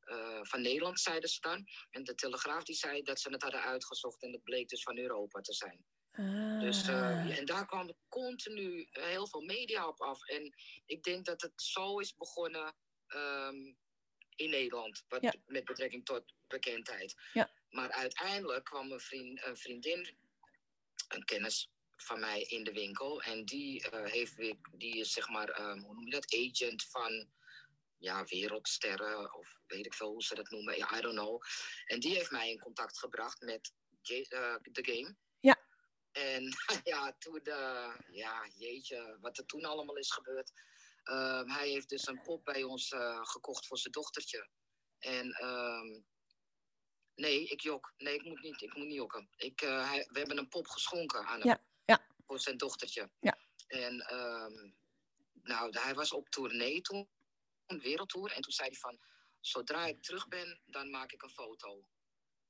[0.00, 1.66] eh, van Nederland zeiden ze dan.
[1.90, 4.98] En de Telegraaf die zei dat ze het hadden uitgezocht en het bleek dus van
[4.98, 5.84] Europa te zijn.
[6.60, 10.22] Dus, eh, Ah, en daar kwam continu heel veel media op af.
[10.28, 10.54] En
[10.86, 12.74] ik denk dat het zo is begonnen
[13.06, 13.74] ehm,
[14.34, 15.34] in Nederland, wat, Ja.
[15.46, 17.14] met betrekking tot bekendheid.
[17.32, 17.50] Ja.
[17.68, 20.18] Maar uiteindelijk kwam een, vriend, een vriendin,
[21.08, 21.70] een kennis
[22.02, 23.22] van mij in de winkel.
[23.22, 26.84] En die, eh, heeft weer, die is zeg maar, ehm, hoe noem je dat, agent
[26.84, 27.28] van
[27.98, 30.76] ja, wereldsterren of weet ik veel hoe ze dat noemen.
[30.76, 31.42] Ja, I don't know.
[31.86, 35.16] En die heeft mij in contact gebracht met eh, The Game.
[35.40, 35.56] Ja.
[36.12, 36.44] En
[36.84, 40.52] ja, toen, eh, ja, jeetje, wat er toen allemaal is gebeurd.
[41.02, 44.48] Ehm, hij heeft dus een pop bij ons gekocht voor zijn dochtertje.
[44.98, 46.00] En ehm,
[47.14, 47.92] nee, ik jok.
[47.96, 49.28] Nee, ik moet niet, ik moet niet jokken.
[49.36, 51.48] Ik, hij, we hebben een pop geschonken aan hem.
[51.48, 51.68] Ja.
[52.30, 53.10] Voor zijn dochtertje.
[53.20, 53.38] Ja.
[53.66, 54.70] En ehm,
[55.42, 57.08] nou, hij was op tournee toen,
[57.66, 58.32] een wereldtour.
[58.32, 59.00] En toen zei hij van,
[59.40, 61.84] zodra ik terug ben, dan maak ik een foto.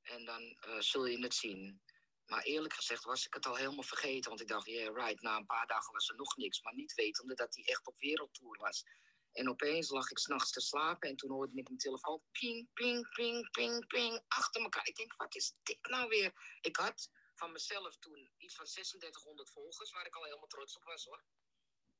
[0.03, 1.83] En dan eh, zul je het zien.
[2.27, 4.29] Maar eerlijk gezegd was ik het al helemaal vergeten.
[4.29, 6.62] Want ik dacht, yeah, right, na een paar dagen was er nog niks.
[6.62, 8.85] Maar niet wetende dat hij echt op wereldtour was.
[9.33, 13.09] En opeens lag ik s'nachts te slapen en toen hoorde ik mijn telefoon ping, ping,
[13.12, 14.87] ping, ping, ping, achter elkaar.
[14.87, 16.59] Ik denk, wat is dit nou weer?
[16.61, 20.85] Ik had van mezelf toen iets van 3600 volgers, waar ik al helemaal trots op
[20.85, 21.22] was hoor.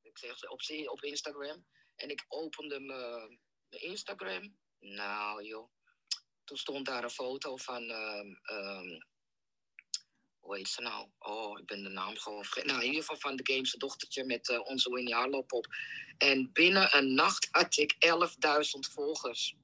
[0.03, 0.61] Ik zeg ze op,
[0.93, 1.67] op Instagram.
[1.97, 4.57] En ik opende mijn mijn Instagram.
[4.79, 5.71] Nou joh,
[6.45, 9.01] toen stond daar een foto van, ehm, ehm,
[10.39, 11.09] hoe heet ze nou?
[11.19, 12.69] Oh, ik ben de naam gewoon vergeten.
[12.69, 15.67] Nou, in ieder geval van de Game's dochtertje met eh, onze Winnie Harlow pop.
[16.19, 19.55] En binnen een nacht had ik 11.000 volgers.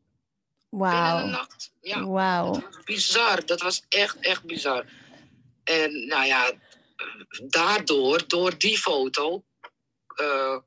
[0.70, 1.26] Binnen een Wauw.
[1.26, 1.72] nacht.
[1.80, 2.68] Ja, Wauw.
[2.84, 3.46] bizar.
[3.46, 4.86] Dat was echt, echt bizar.
[5.66, 6.52] En nou ja,
[7.46, 9.44] daardoor, door die foto
[10.06, 10.58] eh,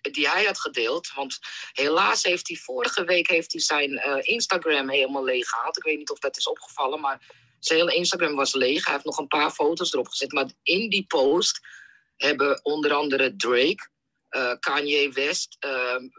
[0.00, 1.12] die hij had gedeeld.
[1.14, 1.38] Want
[1.72, 5.76] helaas heeft hij vorige week heeft hij zijn eh, Instagram helemaal leeg gehaald.
[5.76, 8.84] Ik weet niet of dat is opgevallen, maar zijn hele Instagram was leeg.
[8.84, 10.32] Hij heeft nog een paar foto's erop gezet.
[10.32, 11.60] Maar in die post
[12.16, 13.88] hebben onder andere Drake,
[14.28, 15.56] eh, Kanye West,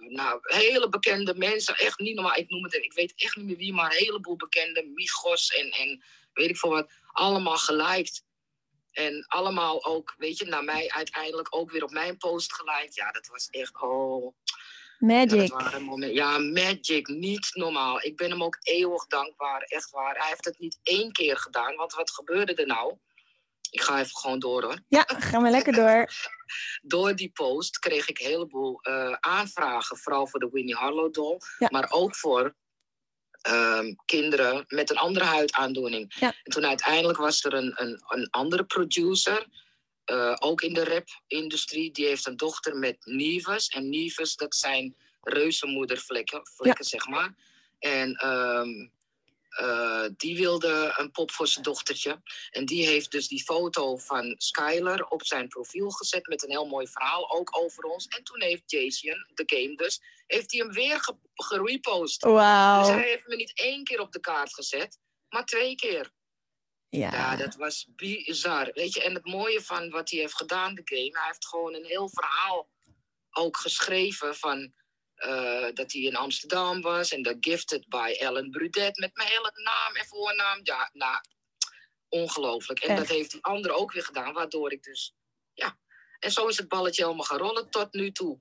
[0.07, 2.35] nou, hele bekende mensen, echt niet normaal.
[2.35, 5.69] Ik noem het, ik weet echt niet meer wie, maar een heleboel bekende, Migos en,
[5.69, 8.23] en weet ik veel wat, allemaal geliked.
[8.91, 12.95] En allemaal ook, weet je, naar mij uiteindelijk ook weer op mijn post geliked.
[12.95, 14.35] Ja, dat was echt, oh,
[14.99, 15.79] ja, Magic.
[15.79, 16.13] momenten.
[16.13, 18.01] Ja, magic, niet normaal.
[18.01, 20.15] Ik ben hem ook eeuwig dankbaar, echt waar.
[20.17, 22.97] Hij heeft het niet één keer gedaan, want wat gebeurde er nou?
[23.71, 24.79] Ik ga even gewoon door hoor.
[24.87, 26.07] Ja, gaan we lekker door.
[26.81, 31.37] Door die post kreeg ik een heleboel eh, aanvragen, vooral voor de Winnie Harlow doll,
[31.57, 31.67] Ja.
[31.71, 32.55] maar ook voor
[33.43, 36.15] ehm, kinderen met een andere huidaandoening.
[36.19, 36.35] Ja.
[36.43, 39.47] En toen uiteindelijk was er een, een, een andere producer,
[40.05, 41.91] eh, ook in de rap-industrie.
[41.91, 43.67] Die heeft een dochter met Nieves.
[43.67, 47.35] En Nieves, dat zijn reuzenmoedervlekken, vlekken, zeg maar.
[47.79, 48.87] En ehm,
[49.53, 52.21] eh, die wilde een pop voor zijn dochtertje.
[52.51, 56.67] En die heeft dus die foto van Skyler op zijn profiel gezet met een heel
[56.67, 58.07] mooi verhaal, ook over ons.
[58.07, 62.21] En toen heeft Jason, de game dus, heeft hij hem weer ge gerepost.
[62.21, 62.79] Wauw.
[62.79, 66.11] Dus hij heeft me niet één keer op de kaart gezet, maar twee keer.
[66.89, 67.11] Ja.
[67.11, 68.69] Ja, dat was bizar.
[68.73, 71.73] Weet je, en het mooie van wat hij heeft gedaan, de game, hij heeft gewoon
[71.73, 72.69] een heel verhaal
[73.31, 74.73] ook geschreven van
[75.23, 79.51] eh, dat hij in Amsterdam was en dat Gifted by Ellen Brudet met mijn hele
[79.63, 80.59] naam en voornaam.
[80.63, 81.17] Ja, nou,
[82.09, 82.79] ongelooflijk.
[82.79, 85.13] En dat heeft die andere ook weer gedaan, waardoor ik dus,
[85.53, 85.77] ja.
[86.19, 88.39] En zo is het balletje helemaal gaan rollen tot nu toe.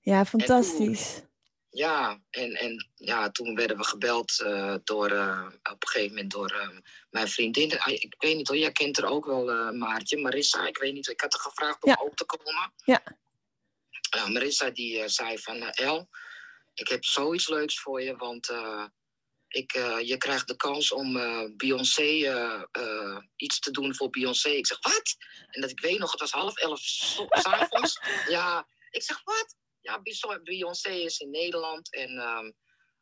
[0.00, 1.22] ja, fantastisch.
[1.70, 6.30] Ja, en, en ja, toen werden we gebeld eh, door, eh, op een gegeven moment
[6.32, 7.78] door mijn vriendin.
[7.80, 10.18] Ah, Ik weet niet hoor, jij kent er ook wel, Maartje.
[10.20, 11.08] Marissa, ik weet niet.
[11.08, 11.98] Ik had haar gevraagd om Ja.
[12.00, 12.72] ook te komen.
[12.84, 13.02] Ja.
[14.14, 16.08] Ja, Marissa die eh, zei van, eh, El,
[16.74, 18.84] ik heb zoiets leuks voor je, want eh,
[19.48, 24.10] ik, eh, je krijgt de kans om eh, Beyoncé eh, eh, iets te doen voor
[24.10, 24.48] Beyoncé.
[24.48, 25.16] Ik zeg, wat?
[25.50, 28.00] En dat ik weet nog, het was half elf s- 's avonds.
[28.28, 29.56] ja, ik zeg, wat?
[29.80, 30.00] Ja,
[30.42, 32.50] Beyoncé- is in Nederland en ehm,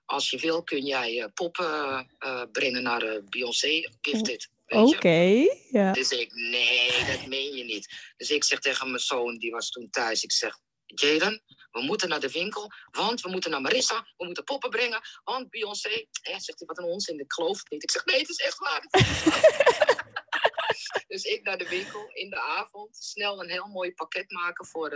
[0.04, 4.50] als je wil kun jij eh, poppen eh, brengen naar eh, Beyoncé Gifted.
[4.66, 5.46] Oké.
[5.70, 5.92] Ja.
[5.92, 8.12] Dus ik, nee, dat meen je niet.
[8.16, 10.58] Dus ik zeg tegen mijn zoon, die was toen thuis, ik zeg,
[10.94, 15.00] Jaden, we moeten naar de winkel, want we moeten naar Marissa, we moeten poppen brengen,
[15.24, 17.82] want Beyoncé, eh, zegt hij, wat een onzin, ik geloof het niet.
[17.82, 18.80] Ik zeg, nee, het is echt waar.
[18.90, 20.10] het is echt waar."
[21.08, 24.90] dus ik naar de winkel in de avond, snel een heel mooi pakket maken voor,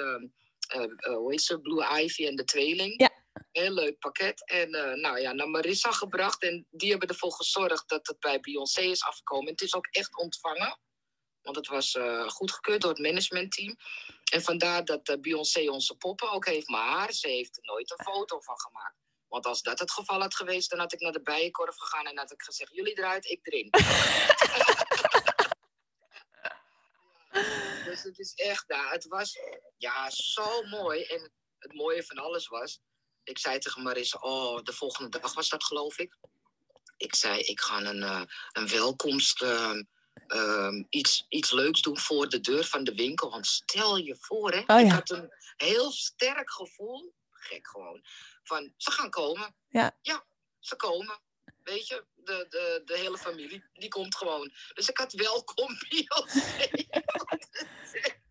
[1.03, 3.01] hoe heet ze, Blue Ivy en de tweeling.
[3.01, 3.17] Ja.
[3.53, 4.49] Heel leuk pakket.
[4.49, 6.43] En eh, nou ja, naar Marissa gebracht.
[6.43, 9.47] En die hebben ervoor gezorgd dat het bij Beyoncé is afgekomen.
[9.47, 10.79] En het is ook echt ontvangen.
[11.47, 13.77] Want het was eh, goedgekeurd door het managementteam.
[14.33, 16.69] En vandaar dat eh, Beyoncé onze poppen ook heeft.
[16.69, 18.97] Maar ze heeft er nooit een foto van gemaakt.
[19.29, 22.19] Want als dat het geval had geweest, dan had ik naar de bijenkorf gegaan en
[22.19, 23.71] had ik gezegd: jullie eruit, ik erin.
[27.89, 29.39] dus het is echt, ja, het was
[29.77, 31.03] ja, zo mooi.
[31.03, 32.81] En het mooie van alles was,
[33.25, 36.17] ik zei tegen Marissa, oh, de volgende dag was dat geloof ik.
[36.97, 39.43] Ik zei, ik ga een, eh, een welkomst,
[40.27, 43.31] ehm, iets, iets leuks doen voor de deur van de winkel.
[43.31, 44.95] Want stel je voor, hè, Oh ik ja.
[44.95, 48.01] had een heel sterk gevoel, gek gewoon,
[48.43, 49.57] van ze gaan komen.
[49.69, 49.99] Ja.
[50.03, 50.25] Ja,
[50.59, 51.21] ze komen.
[51.63, 54.53] Weet je, de, de, de hele familie, die komt gewoon.
[54.75, 56.69] Dus ik had welkom Beyoncé.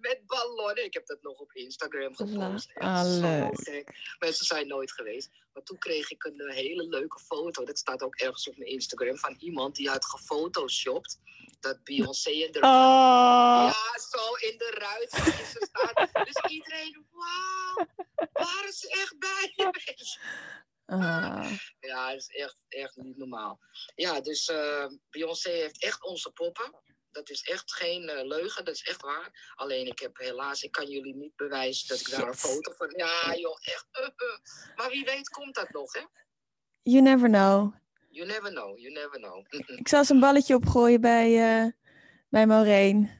[0.00, 0.84] Met ballonnen.
[0.84, 2.70] Ik heb dat nog op Instagram gepost.
[2.70, 3.60] Echt Ah, zo leuk.
[3.60, 4.14] gek.
[4.18, 5.30] Mensen zijn nooit geweest.
[5.52, 7.64] Maar toen kreeg ik een eh, hele leuke foto.
[7.64, 9.16] Dat staat ook ergens op mijn Instagram.
[9.18, 11.18] Van iemand die had gefotoshopt.
[11.60, 13.72] Dat Beyoncé er Oh.
[13.72, 16.24] ja, zo in de ruit ze staat.
[16.26, 17.86] Dus iedereen, wauw,
[18.32, 19.70] waren ze echt bij?
[20.86, 21.52] Ah.
[21.80, 23.60] Ja, dat is echt, echt niet normaal.
[23.94, 26.74] Ja, dus eh, Beyoncé heeft echt onze poppen.
[27.10, 29.52] Dat is echt geen eh, leugen, dat is echt waar.
[29.54, 32.92] Alleen ik heb helaas, ik kan jullie niet bewijzen dat ik daar een foto van...
[32.96, 33.86] Ja, joh, echt.
[34.76, 36.00] Maar wie weet komt dat nog, hè?
[36.82, 37.74] You never know.
[38.08, 39.44] You never know, you never know.
[39.78, 41.72] Ik zal eens een balletje opgooien bij, eh
[42.28, 43.10] bij Maureen.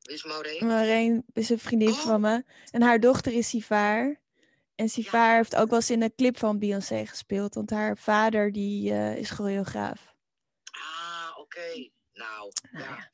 [0.00, 0.66] Wie is Maureen?
[0.66, 1.94] Maureen is een vriendin Oh.
[1.98, 2.44] van me.
[2.70, 4.20] En haar dochter is Sivaar.
[4.74, 7.54] En Sivaar heeft ook wel eens in een clip van Beyoncé gespeeld.
[7.54, 10.14] Want haar vader die, eh, is choreograaf.
[10.64, 11.90] Ah, oké.
[12.20, 13.10] Nou, Nou ja.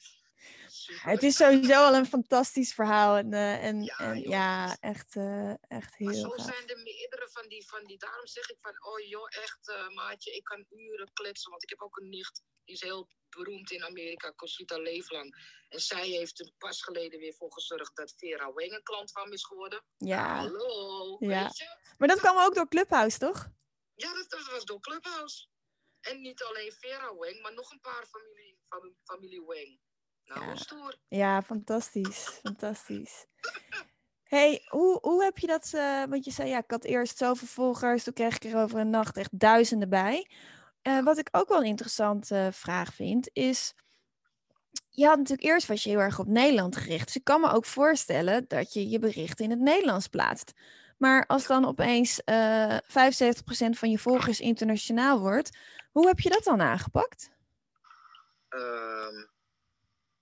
[1.11, 3.17] Het is sowieso al een fantastisch verhaal.
[3.17, 6.45] En, eh, en, Ja, en ja, echt, eh, echt Maar heel zo gaaf.
[6.47, 7.99] zijn er meerdere van die, van die.
[7.99, 11.51] Daarom zeg ik van, oh joh, echt eh, maatje, ik kan uren kletsen.
[11.51, 15.35] Want ik heb ook een nicht, die is heel beroemd in Amerika, Cosita Leeflang.
[15.69, 19.33] En zij heeft er pas geleden weer voor gezorgd dat Vera Wang een klant van
[19.33, 19.85] is geworden.
[19.97, 20.37] Ja.
[20.37, 21.43] Hallo, Ja.
[21.45, 21.67] weet je?
[21.99, 23.49] Maar dat kwam ook door Clubhouse, toch?
[23.95, 25.49] Ja, dat, dat was door Clubhouse.
[26.11, 29.79] En niet alleen Vera Wang, maar nog een paar familie, fam- familie Wang.
[30.25, 30.57] Nou, Ja.
[30.57, 30.97] stoer.
[31.09, 32.39] Ja, fantastisch.
[32.43, 33.27] Fantastisch.
[34.25, 35.71] hey, hoe, hoe heb je dat...
[35.75, 38.03] eh, want je zei, ja, ik had eerst zoveel volgers.
[38.05, 40.31] Toen kreeg ik er over een nacht echt duizenden bij.
[40.83, 43.75] Eh, wat ik ook wel een interessante vraag vind, is...
[44.91, 47.05] Je had natuurlijk eerst was je heel erg op Nederland gericht.
[47.07, 50.53] Dus ik kan me ook voorstellen dat je je berichten in het Nederlands plaatst.
[50.99, 52.79] Maar als dan opeens eh 75%
[53.79, 55.59] van je volgers internationaal wordt,
[55.97, 57.31] hoe heb je dat dan aangepakt?
[58.49, 59.27] Ehm,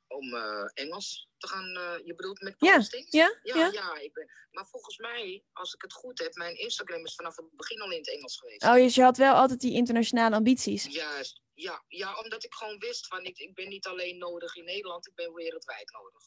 [0.07, 3.11] om eh, Engels te gaan, eh, je bedoelt met Ja, postings?
[3.11, 3.71] ja, ja, ja.
[3.73, 3.99] ja.
[3.99, 7.47] ik ben, maar volgens mij, als ik het goed heb, mijn Instagram is vanaf het
[7.51, 8.63] begin al in het Engels geweest.
[8.63, 10.85] Oh, dus je had wel altijd die internationale ambities.
[10.85, 14.65] Juist, ja, ja, omdat ik gewoon wist van ik, ik ben niet alleen nodig in
[14.65, 16.23] Nederland, ik ben wereldwijd nodig.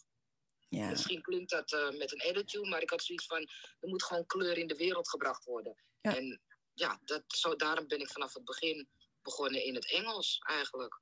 [0.69, 0.89] Ja.
[0.89, 4.25] Misschien klinkt dat uh, met een attitude, maar ik had zoiets van er moet gewoon
[4.25, 5.83] kleur in de wereld gebracht worden.
[6.01, 6.15] Ja.
[6.15, 6.41] En
[6.73, 8.89] ja, dat, zo, daarom ben ik vanaf het begin
[9.27, 11.01] begonnen in het Engels eigenlijk.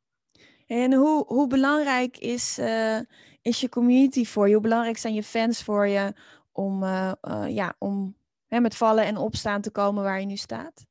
[0.67, 2.99] En hoe, hoe belangrijk is, uh,
[3.41, 4.53] is je community voor je?
[4.53, 6.13] Hoe belangrijk zijn je fans voor je
[6.51, 7.13] om, uh,
[7.47, 10.85] ja, om hè, met vallen en opstaan te komen waar je nu staat?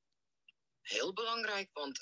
[0.85, 1.99] heel belangrijk, want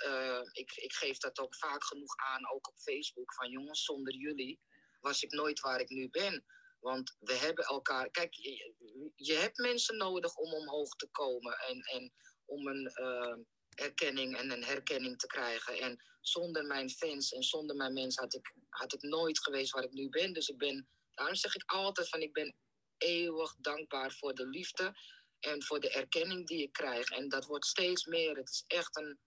[0.52, 4.60] ik, ik geef dat ook vaak genoeg aan, ook op Facebook, van jongens, zonder jullie
[5.02, 6.44] was ik nooit waar ik nu ben.
[6.80, 8.10] Want we hebben elkaar.
[8.10, 8.74] Kijk, je,
[9.14, 12.12] je hebt mensen nodig om omhoog te komen en, en
[12.44, 15.78] om een uh, erkenning en een herkenning te krijgen.
[15.78, 19.84] En zonder mijn fans en zonder mijn mensen had ik, had ik nooit geweest waar
[19.84, 20.32] ik nu ben.
[20.32, 22.56] Dus ik ben, daarom zeg ik altijd van ik ben
[22.98, 24.94] eeuwig dankbaar voor de liefde
[25.40, 27.10] en voor de erkenning die ik krijg.
[27.10, 28.36] En dat wordt steeds meer.
[28.36, 29.18] Het is echt een,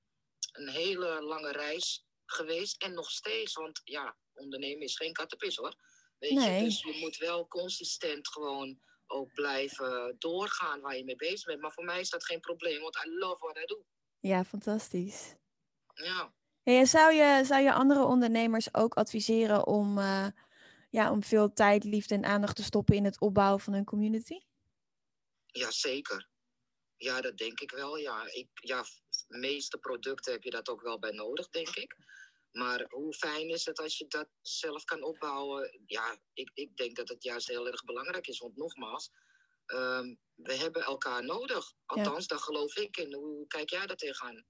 [0.52, 3.54] een hele lange reis geweest en nog steeds.
[3.54, 5.76] Want ja, ondernemen is geen kattenpis hoor.
[6.20, 11.46] Weet je, dus je moet wel consistent gewoon ook blijven doorgaan waar je mee bezig
[11.46, 11.62] bent.
[11.62, 13.86] Maar voor mij is dat geen probleem, want I love what I do.
[14.26, 15.36] Ja, fantastisch.
[15.94, 16.34] Ja.
[16.64, 20.28] Hey, zou, je, zou je andere ondernemers ook adviseren om, uh,
[20.90, 24.40] ja, om veel tijd, liefde en aandacht te stoppen in het opbouwen van hun community?
[25.46, 26.30] Ja, zeker.
[26.98, 27.98] Ja, dat denk ik wel.
[27.98, 28.84] Ja, ik, ja,
[29.28, 31.96] de meeste producten heb je dat ook wel bij nodig, denk ik.
[32.52, 35.82] Maar hoe fijn is het als je dat zelf kan opbouwen?
[35.86, 38.40] Ja, ik, ik denk dat het juist heel erg belangrijk is.
[38.40, 39.12] Want nogmaals,
[39.66, 41.74] um, we hebben elkaar nodig.
[41.86, 42.36] Althans, ja.
[42.36, 43.14] daar geloof ik in.
[43.14, 44.46] Hoe kijk jij daar tegenaan?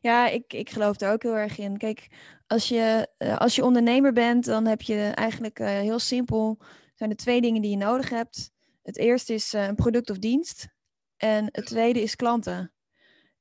[0.00, 1.76] Ja, ik, ik geloof er ook heel erg in.
[1.76, 2.08] Kijk,
[2.46, 6.58] als je, uh, als je ondernemer bent, dan heb je eigenlijk uh, heel simpel...
[6.94, 8.50] zijn er twee dingen die je nodig hebt.
[8.82, 10.68] Het eerste is uh, een product of dienst.
[11.16, 12.72] En het tweede is klanten.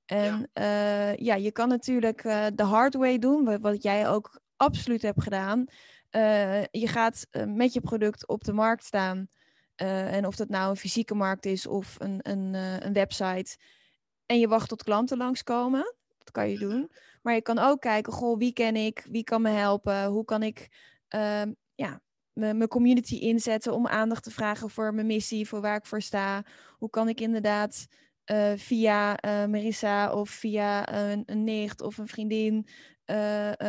[0.06, 2.22] En ja, uh, ja je kan natuurlijk
[2.56, 5.66] de hard way doen, wat jij ook absoluut hebt gedaan.
[6.72, 9.28] je gaat met je product op de markt staan.
[9.80, 12.54] En of dat nou een fysieke markt is of een, een,
[12.86, 13.58] een website.
[14.26, 15.96] En je wacht tot klanten langskomen.
[16.18, 16.92] Dat kan je doen.
[17.22, 19.08] Maar je kan ook kijken, goh, wie ken ik?
[19.10, 20.06] Wie kan me helpen?
[20.06, 20.70] Hoe kan ik
[21.08, 22.02] ehm, ja,
[22.34, 26.44] mijn community inzetten om aandacht te vragen voor mijn missie, voor waar ik voor sta.
[26.78, 27.88] Hoe kan ik inderdaad
[28.32, 32.68] uh, via Marissa of via een, een, nicht of een vriendin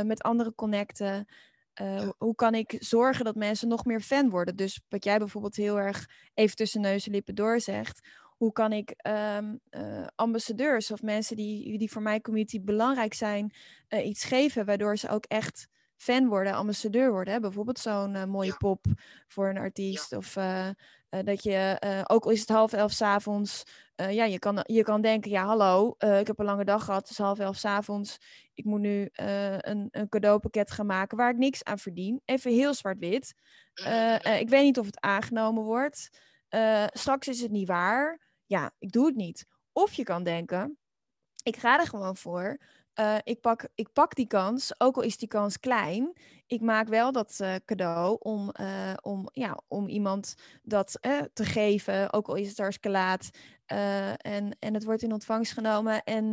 [0.04, 1.26] met anderen connecten?
[2.18, 4.56] Hoe kan ik zorgen dat mensen nog meer fan worden?
[4.56, 8.08] Dus wat jij bijvoorbeeld heel erg even tussen neus en lippen door zegt.
[8.36, 8.94] Hoe kan ik
[9.36, 9.60] um,
[10.14, 13.54] ambassadeurs of mensen die, die voor mijn community belangrijk zijn,
[14.04, 15.68] iets geven, waardoor ze ook echt
[16.00, 17.34] fan worden, ambassadeur worden.
[17.34, 17.40] Hè?
[17.40, 18.56] Bijvoorbeeld zo'n uh, mooie ja.
[18.56, 18.84] pop
[19.26, 20.10] voor een artiest.
[20.10, 20.16] Ja.
[20.16, 20.68] Of uh,
[21.10, 23.62] uh, dat je, ook al is het half elf s'avonds,
[23.96, 27.10] ja, je kan, je kan denken, ja hallo, ik heb een lange dag gehad, het
[27.10, 28.18] is half elf s'avonds.
[28.54, 32.20] Ik moet nu een, een cadeaupakket gaan maken waar ik niks aan verdien.
[32.24, 33.34] Even heel zwart-wit.
[34.40, 36.08] ik weet niet of het aangenomen wordt.
[36.92, 38.20] straks is het niet waar.
[38.46, 39.46] Ja, ik doe het niet.
[39.72, 40.78] Of je kan denken,
[41.42, 42.58] ik ga er gewoon voor.
[42.94, 46.12] Uh, ik, pak, ik pak die kans, ook al is die kans klein.
[46.46, 50.98] Ik maak wel dat uh, cadeau om, uh, om, ja, om iemand dat
[51.32, 53.30] te geven, ook al is het hartstikke laat.
[54.16, 56.02] en, en het wordt in ontvangst genomen.
[56.02, 56.30] En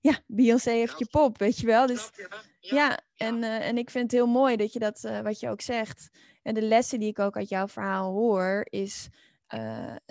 [0.00, 1.86] ja, Beyoncé heeft je pop, weet je wel.
[1.86, 2.28] Dus ja,
[2.60, 6.08] ja, en, en ik vind het heel mooi dat je dat, wat je ook zegt.
[6.42, 9.08] En de lessen die ik ook uit jouw verhaal hoor, is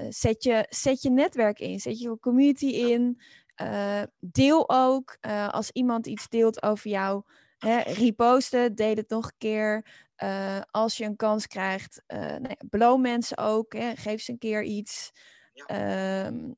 [0.10, 3.22] zet, je, zet je netwerk in, zet je community in.
[3.62, 7.24] Uh, deel ook uh, als iemand iets deelt over jou.
[7.58, 9.86] Hè, reposten, deel het nog een keer.
[10.24, 13.74] Uh, als je een kans krijgt, nou ja, beloon mensen ook.
[13.74, 15.12] Hè, geef ze een keer iets.
[15.54, 16.56] Ja, um,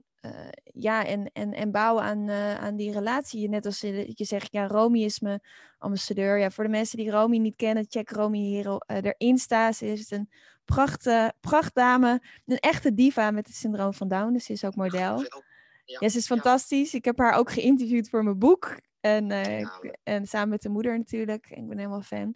[0.63, 3.49] ja en, en, en bouwen aan, aan die relatie.
[3.49, 5.41] Net als je, je zegt, ja, Romy is mijn
[5.77, 6.39] ambassadeur.
[6.39, 9.71] Ja, voor de mensen die Romy niet kennen, check Romy hier er Insta.
[9.71, 10.29] Ze is een
[10.65, 11.09] pracht,
[11.39, 14.33] prachtdame, een echte diva met het syndroom van Down.
[14.33, 15.25] Dus ze is ook model.
[15.91, 16.91] Ja, ja, ze is fantastisch.
[16.91, 16.97] Ja.
[16.97, 18.79] Ik heb haar ook geïnterviewd voor mijn boek.
[18.99, 21.49] En, uh, ja, en samen met de moeder natuurlijk.
[21.49, 22.35] Ik ben helemaal fan.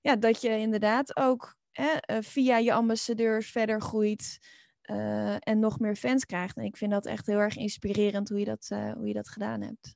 [0.00, 4.38] Ja, dat je inderdaad ook hè, uh, via je ambassadeurs verder groeit.
[4.82, 6.56] Uh, en nog meer fans krijgt.
[6.56, 9.60] En ik vind dat echt heel erg inspirerend hoe je dat, hoe je dat gedaan
[9.60, 9.94] hebt.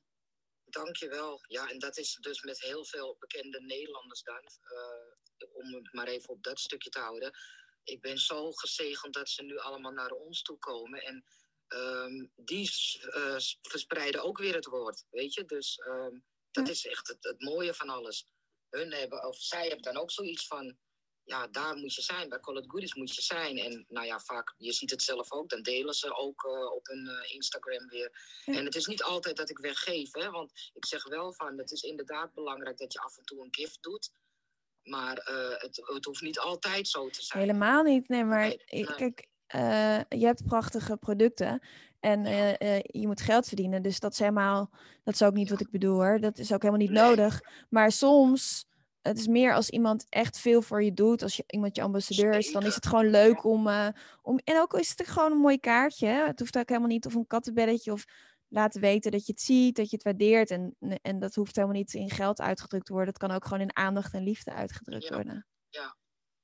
[0.65, 1.39] Dankjewel.
[1.47, 4.41] Ja, en dat is dus met heel veel bekende Nederlanders dan.
[5.53, 7.31] om het maar even op dat stukje te houden.
[7.83, 11.01] Ik ben zo gezegend dat ze nu allemaal naar ons toe komen.
[11.01, 11.23] En
[11.67, 12.71] um, die
[13.15, 15.45] uh, verspreiden ook weer het woord, weet je.
[15.45, 16.71] Dus um, dat ja.
[16.71, 18.27] is echt het, het, mooie van alles.
[18.69, 20.77] Hun hebben, of zij hebben dan ook zoiets van,
[21.23, 22.29] ja, daar moet je zijn.
[22.29, 23.57] Bij Call It Goodies moet je zijn.
[23.57, 26.87] En nou ja, vaak, je ziet het zelf ook, dan delen ze ook uh, op
[26.87, 28.41] hun uh, Instagram weer.
[28.45, 31.71] En het is niet altijd dat ik weggeef, hè, want ik zeg wel van, het
[31.71, 34.11] is inderdaad belangrijk dat je af en toe een gift doet.
[34.83, 37.41] Maar uh, het, het hoeft niet altijd zo te zijn.
[37.41, 39.27] Helemaal niet, nee, maar nee, kijk,
[40.09, 41.61] je hebt prachtige producten.
[41.99, 42.23] En
[42.81, 43.81] je moet geld verdienen.
[43.81, 44.69] Dus dat is helemaal,
[45.03, 46.19] dat is ook niet wat ik bedoel hoor.
[46.19, 47.41] Dat is ook helemaal niet nodig.
[47.69, 48.67] Maar soms
[49.07, 52.33] het is meer als iemand echt veel voor je doet, als je iemand je ambassadeur
[52.33, 53.69] is, dan is het gewoon leuk om,
[54.21, 54.39] om.
[54.43, 56.07] En ook is het gewoon een mooi kaartje.
[56.07, 56.25] Hè?
[56.25, 58.05] Het hoeft ook helemaal niet of een kattenbelletje of
[58.47, 60.51] laten weten dat je het ziet, dat je het waardeert.
[60.51, 63.09] En, en dat hoeft helemaal niet in geld uitgedrukt te worden.
[63.09, 65.15] Het kan ook gewoon in aandacht en liefde uitgedrukt ja.
[65.15, 65.47] worden.
[65.69, 65.95] Ja.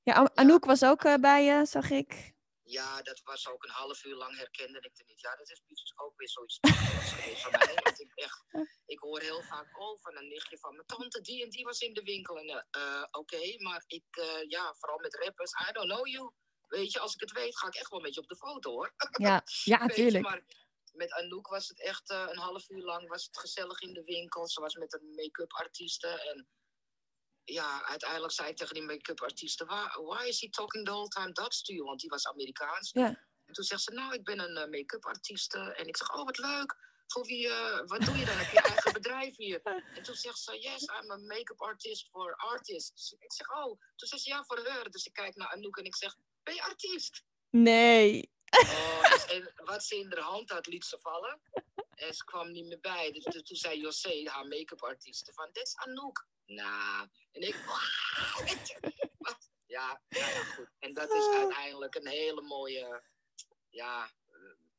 [0.04, 2.33] Ja, Anouk was ook bij je, zag ik.
[2.64, 5.22] Ja, dat was ook een half uur lang herkende ik er niet.
[5.22, 7.80] Ja, dat is dus ook weer zoiets geweest van mij.
[7.84, 8.44] Want ik, echt,
[8.86, 11.80] ik hoor heel vaak oh, van een nichtje van mijn tante, die en die was
[11.80, 12.38] in de winkel.
[12.38, 16.32] En uh, oké, okay, maar ik, uh, ja, vooral met rappers, I don't know you.
[16.68, 18.72] Weet je, als ik het weet, ga ik echt wel een beetje op de foto
[18.72, 18.94] hoor.
[19.12, 19.44] Ja,
[19.74, 20.24] ja tuurlijk.
[20.24, 20.44] maar
[20.94, 24.04] met Anouk was het echt uh, een half uur lang was het gezellig in de
[24.04, 24.48] winkel.
[24.48, 26.48] Ze was met een make-up artieste en
[27.46, 31.32] ja, uiteindelijk zei ik tegen die make-up artiesten, why is he talking the whole time
[31.32, 31.86] Dutch to you?
[31.86, 32.92] Want die was Amerikaans.
[32.92, 33.08] Ja.
[33.46, 35.60] En toen zegt ze, nou, ik ben een uh, make-up artieste.
[35.60, 36.76] En ik zeg, oh, wat leuk.
[37.08, 38.38] Voor wie, uh, wat doe je dan?
[38.38, 39.62] Heb je eigen bedrijf hier?
[39.96, 43.16] En toen zegt ze, yes, I'm a make-up artist for artists.
[43.20, 43.80] Ik zeg, oh.
[43.96, 44.90] Toen zegt ze, ja, voor haar.
[44.90, 47.24] Dus ik kijk naar Anouk en ik zeg, ben je artiest?
[47.50, 48.32] Nee.
[48.50, 51.42] Oh, dus, en wat ze in haar hand had, liet ze vallen.
[51.96, 53.12] En ze kwam niet meer bij.
[53.12, 56.28] Dus, dus toen zei José, haar make-up artieste, van, dit is Anouk.
[56.56, 57.56] Nou, en ik.
[59.76, 60.70] ja, nou ja, goed.
[60.80, 63.04] En dat is uiteindelijk een hele mooie,
[63.70, 64.12] ja,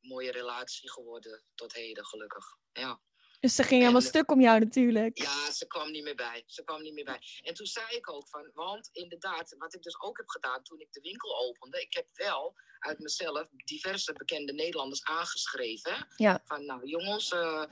[0.01, 2.57] mooie relatie geworden tot heden, gelukkig.
[2.73, 2.99] Ja.
[3.39, 5.17] Dus ze ging helemaal en, stuk om jou natuurlijk.
[5.17, 6.43] Ja, ze kwam niet meer bij.
[6.45, 7.21] Ze kwam niet meer bij.
[7.41, 10.79] En toen zei ik ook van, want inderdaad, wat ik dus ook heb gedaan toen
[10.79, 16.07] ik de winkel opende, ik heb wel uit mezelf diverse bekende Nederlanders aangeschreven.
[16.15, 16.41] Ja.
[16.45, 17.63] Van, nou jongens, uh,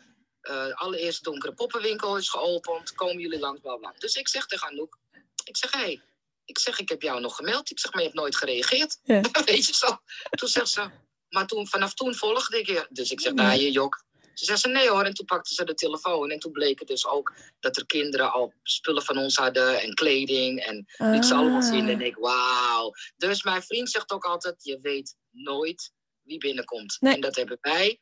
[0.50, 2.94] uh, allereerst donkere poppenwinkel is geopend.
[2.94, 3.94] Komen jullie langs, bla.
[3.98, 4.98] Dus ik zeg tegen Anouk.
[5.44, 5.80] Ik zeg, hé.
[5.80, 6.02] Hey,
[6.46, 7.72] ik zeg, ik heb jou nog gemeld.
[7.72, 9.00] Ik zeg, maar je hebt nooit gereageerd.
[9.04, 9.22] Ja.
[9.46, 9.98] Weet je zo.
[10.30, 10.89] Toen zegt ze,
[11.30, 12.88] maar toen, vanaf toen volgde ik je.
[12.89, 14.04] Dus ik zeg, nou je jok.
[14.34, 15.04] Ze zegt ze, nee hoor.
[15.04, 16.30] En toen pakte ze de telefoon.
[16.30, 19.82] En toen bleek het dus ook dat er kinderen al spullen van ons hadden.
[19.82, 20.60] En kleding.
[20.60, 21.14] En ah.
[21.14, 21.89] ik ze allemaal zien.
[21.89, 22.91] En ik, wauw.
[23.18, 25.91] Dus mijn vriend zegt ook altijd, je weet nooit
[26.22, 26.98] wie binnenkomt.
[27.00, 27.14] Nee.
[27.14, 28.00] En dat hebben wij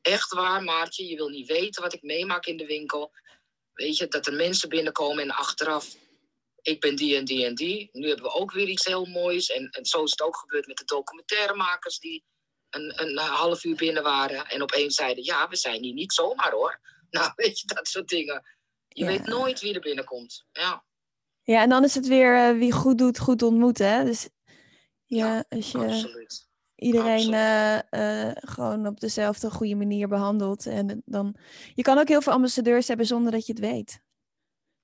[0.00, 1.06] echt waar, Maartje.
[1.06, 3.12] Je wil niet weten wat ik meemaak in de winkel.
[3.72, 5.96] Weet je, dat er mensen binnenkomen en achteraf...
[6.62, 7.88] Ik ben die en die en die.
[7.92, 9.50] Nu hebben we ook weer iets heel moois.
[9.50, 11.98] En, en zo is het ook gebeurd met de documentairemakers...
[11.98, 12.24] die
[12.70, 14.46] een, een half uur binnen waren.
[14.46, 16.80] En opeens zeiden, ja, we zijn hier niet zomaar hoor.
[17.10, 18.44] Nou, weet je, dat soort dingen.
[18.88, 19.10] Je Ja.
[19.10, 20.46] weet nooit wie er binnenkomt.
[20.52, 20.84] Ja,
[21.42, 24.04] Ja, en dan is het weer eh, wie goed doet, goed ontmoet, hè?
[24.04, 24.28] Dus
[25.04, 26.45] ja, Ja, als je absoluut.
[26.76, 30.66] Iedereen eh, eh, gewoon op dezelfde goede manier behandelt.
[30.66, 31.36] En dan,
[31.74, 34.00] je kan ook heel veel ambassadeurs hebben zonder dat je het weet.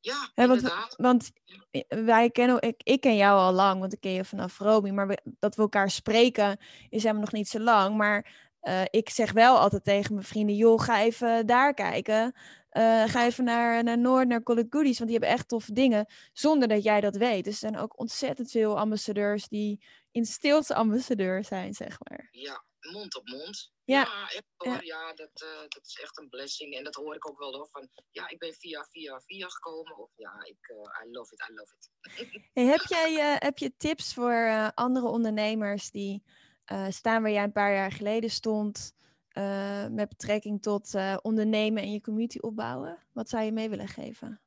[0.00, 0.94] Ja, Hè, want, inderdaad.
[0.96, 1.30] want
[2.04, 4.90] wij kennen, ik, ik ken jou al lang, want ik ken je vanaf Romy.
[4.90, 7.96] Maar we- dat we elkaar spreken is helemaal nog niet zo lang.
[7.96, 12.34] Maar eh, ik zeg wel altijd tegen mijn vrienden, joh, ga even daar kijken.
[12.72, 16.06] Eh, ga even naar, naar Noord, naar Call Goodies, want die hebben echt toffe dingen.
[16.32, 17.44] Zonder dat jij dat weet.
[17.44, 22.28] Dus er zijn ook ontzettend veel ambassadeurs die in stilte ambassadeur zijn, zeg maar.
[22.30, 23.72] Ja, mond op mond.
[23.84, 24.84] Ja, echt hoor.
[24.84, 26.74] Ja, dat, eh, dat is echt een blessing.
[26.74, 27.68] En dat hoor ik ook wel hoor.
[27.72, 29.98] Van, ja, ik ben via, via, via gekomen.
[29.98, 31.90] Of ja, ik, eh, I love it, I love it.
[32.54, 36.22] Hey, heb, jij, heb je tips voor andere ondernemers die
[36.88, 38.94] staan waar jij een paar jaar geleden stond,
[39.32, 43.06] eh, met betrekking tot eh, ondernemen en je community opbouwen?
[43.12, 44.42] Wat zou je mee willen geven?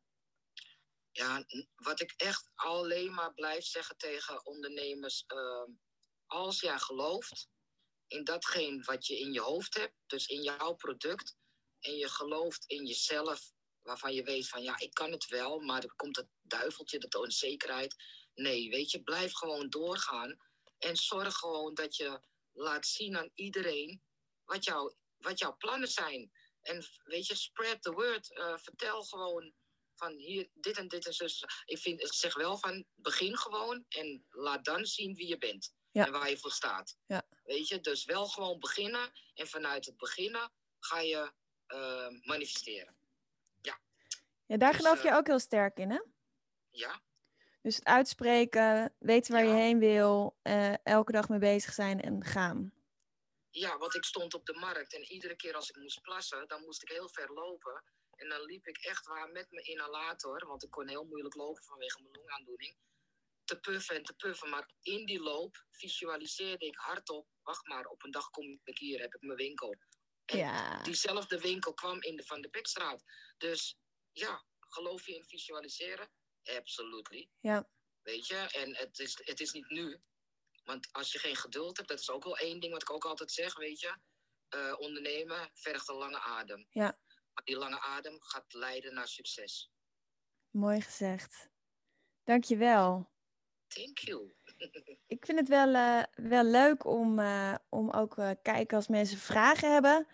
[1.12, 5.24] Ja, wat ik echt alleen maar blijf zeggen tegen ondernemers.
[5.28, 5.72] ehm,
[6.26, 7.50] als jij gelooft
[8.08, 11.36] in datgene wat je in je hoofd hebt, dus in jouw product,
[11.80, 15.84] en je gelooft in jezelf, waarvan je weet van ja, ik kan het wel, maar
[15.84, 17.96] er komt het duiveltje, dat onzekerheid.
[18.34, 20.38] Nee, weet je, blijf gewoon doorgaan
[20.78, 22.20] en zorg gewoon dat je
[22.52, 24.02] laat zien aan iedereen
[24.46, 26.32] wat, jou, wat jouw plannen zijn.
[26.62, 28.36] En weet je, spread the word.
[28.38, 29.54] Eh, vertel gewoon
[29.96, 31.26] van hier, dit en dit en zo.
[31.66, 35.74] Ik, vind, ik zeg wel van, begin gewoon en laat dan zien wie je bent.
[35.92, 36.06] Ja.
[36.06, 36.98] En waar je voor staat.
[37.06, 37.28] Ja.
[37.44, 39.12] Weet je, dus wel gewoon beginnen.
[39.34, 41.34] En vanuit het beginnen ga je
[41.66, 42.96] eh, manifesteren.
[44.48, 46.00] Ja, daar Dus, geloof je eh, ook heel sterk in, hè?
[46.70, 47.02] Ja,
[47.62, 50.38] Dus het uitspreken, weten waar je heen wil,
[50.84, 52.75] elke dag mee bezig zijn en gaan.
[53.60, 56.62] Ja, want ik stond op de markt en iedere keer als ik moest plassen, dan
[56.62, 57.84] moest ik heel ver lopen.
[58.16, 61.64] En dan liep ik echt waar met mijn inhalator, want ik kon heel moeilijk lopen
[61.64, 62.78] vanwege mijn longaandoening.
[63.46, 64.50] te puffen en te puffen.
[64.50, 69.00] Maar in die loop visualiseerde ik hardop, wacht maar, op een dag kom ik hier,
[69.00, 69.76] heb ik mijn winkel.
[70.26, 70.84] En Ja.
[70.84, 73.04] diezelfde winkel kwam in de Van de Bekstraat.
[73.38, 73.78] Dus
[74.12, 76.12] ja, geloof je in visualiseren?
[76.44, 77.30] Absolutely.
[77.40, 77.70] Ja.
[78.02, 80.02] Weet je, en het is, het is niet nu.
[80.66, 83.06] Want als je geen geduld hebt, dat is ook wel één ding wat ik ook
[83.06, 83.98] altijd zeg, weet je.
[84.50, 86.68] Eh, ondernemen vergt een lange adem.
[86.70, 87.00] Ja.
[87.34, 89.72] Maar die lange adem gaat leiden naar succes.
[90.50, 91.50] Mooi gezegd.
[92.24, 93.10] Dankjewel.
[93.68, 94.34] Thank you.
[95.16, 99.74] Ik vind het wel, eh, wel leuk om, eh, om ook kijken als mensen vragen
[99.74, 100.08] hebben.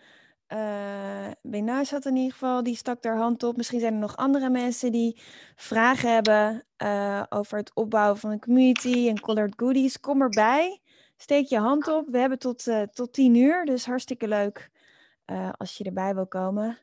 [0.52, 3.56] Eh Benaars had in ieder geval, die stak haar hand op.
[3.56, 5.20] Misschien zijn er nog andere mensen die
[5.56, 10.00] vragen hebben eh, over het opbouwen van een community en colored goodies.
[10.00, 10.80] Kom erbij.
[11.16, 12.08] Steek je hand op.
[12.08, 14.70] We hebben tot, eh, tot tien uur, dus hartstikke leuk
[15.24, 16.78] eh, als je erbij wil komen.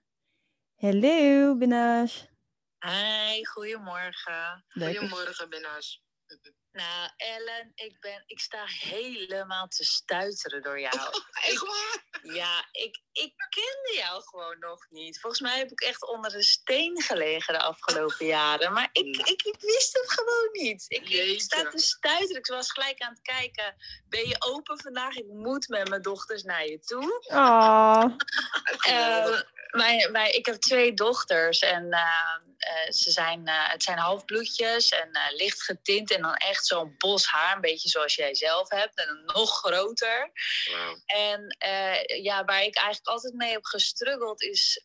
[0.76, 2.28] Hallo, Benaars.
[2.80, 4.64] Hi, goedemorgen.
[4.68, 4.98] Leuk.
[4.98, 6.04] Goedemorgen, Benaas.
[6.80, 10.96] Nou, Ellen, ik, ben, ik sta helemaal te stuiteren door jou.
[11.32, 12.06] Echt waar?
[12.34, 15.20] Ja, ik, ik kende jou gewoon nog niet.
[15.20, 18.74] Volgens mij heb ik echt onder een steen gelegen de afgelopen jaren.
[18.74, 20.86] Maar ik, ik, ik wist het gewoon niet.
[20.88, 22.38] Ik, ik sta te stuiteren.
[22.38, 23.76] Ik was gelijk aan het kijken.
[24.10, 25.16] Ben je open vandaag?
[25.16, 27.24] Ik moet met mijn dochters naar je toe.
[27.28, 28.04] Oh,
[28.80, 32.02] Eh, mijn, ik heb twee dochters en eh,
[32.58, 37.26] eh, ze zijn, eh, het zijn halfbloedjes en licht getint en dan echt zo'n bos
[37.26, 40.32] haar, een beetje zoals jij zelf hebt en nog groter.
[41.06, 41.56] En
[42.22, 44.82] ja, waar ik eigenlijk altijd mee heb gestruggeld is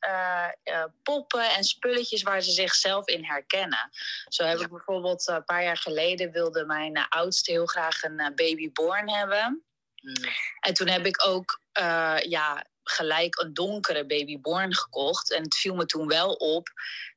[1.03, 3.91] poppen en spulletjes waar ze zichzelf in herkennen.
[4.28, 4.64] Zo heb Ja.
[4.64, 9.64] ik bijvoorbeeld een paar jaar geleden wilde mijn oudste heel graag een babyborn hebben.
[10.03, 10.14] Mm.
[10.61, 11.61] En toen heb ik ook
[12.28, 15.32] ja, gelijk een donkere babyborn gekocht.
[15.32, 16.68] En het viel me toen wel op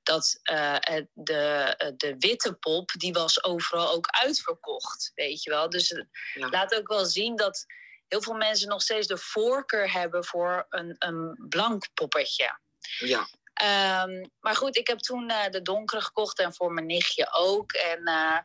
[0.04, 0.76] dat eh,
[1.14, 1.34] de,
[1.78, 5.12] eh, de witte pop, die was overal ook uitverkocht.
[5.16, 5.70] Weet je wel.
[5.70, 6.48] Dus het Ja.
[6.50, 7.66] laat ook wel zien dat
[8.08, 12.60] heel veel mensen nog steeds de voorkeur hebben voor een, een blank poppetje.
[12.98, 13.28] Ja,
[13.58, 17.72] Ehm, maar goed, ik heb toen eh, de donkere gekocht en voor mijn nichtje ook.
[17.72, 18.38] En eh,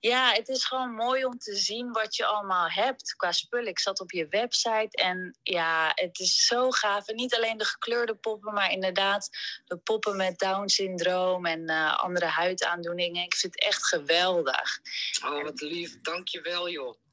[0.00, 3.68] ja, het is gewoon mooi om te zien wat je allemaal hebt qua spullen.
[3.68, 7.08] Ik zat op je website en ja, het is zo gaaf.
[7.08, 9.28] En niet alleen de gekleurde poppen, maar inderdaad
[9.64, 13.24] de poppen met Down-syndroom en eh, andere huidaandoeningen.
[13.24, 14.80] Ik vind het echt geweldig.
[15.24, 16.00] oh wat lief.
[16.00, 17.03] Dankjewel joh.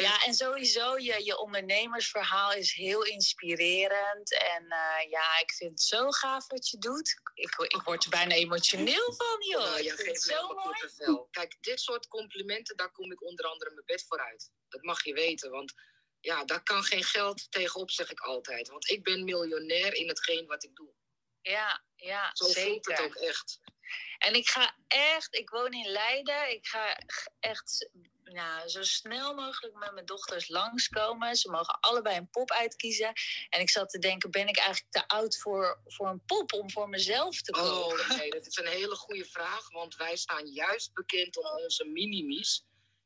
[0.00, 4.32] Ja, en sowieso, je, je ondernemersverhaal is heel inspirerend.
[4.32, 7.20] En eh, ja, ik vind het zo gaaf wat je doet.
[7.34, 9.60] Ik, ik word er bijna emotioneel van, joh.
[9.60, 11.26] Nou, me zo mooi.
[11.30, 14.50] Kijk, dit soort complimenten, daar kom ik onder andere mijn bed voor uit.
[14.68, 15.72] Dat mag je weten, want
[16.20, 18.68] ja, daar kan geen geld tegenop, zeg ik altijd.
[18.68, 20.92] Want ik ben miljonair in hetgeen wat ik doe.
[21.40, 23.60] Ja, ja, Zo voelt het ook echt.
[24.18, 26.50] En ik ga echt, ik woon in Leiden.
[26.50, 26.98] Ik ga
[27.40, 27.90] echt
[28.24, 31.36] nou, zo snel mogelijk met mijn dochters langskomen.
[31.36, 33.12] Ze mogen allebei een pop uitkiezen.
[33.48, 36.70] En ik zat te denken, ben ik eigenlijk te oud voor, voor een pop om
[36.70, 38.08] voor mezelf te kopen?
[38.08, 39.70] Oh nee, dat is een hele goede vraag.
[39.70, 42.64] Want wij staan juist bekend om onze minimies.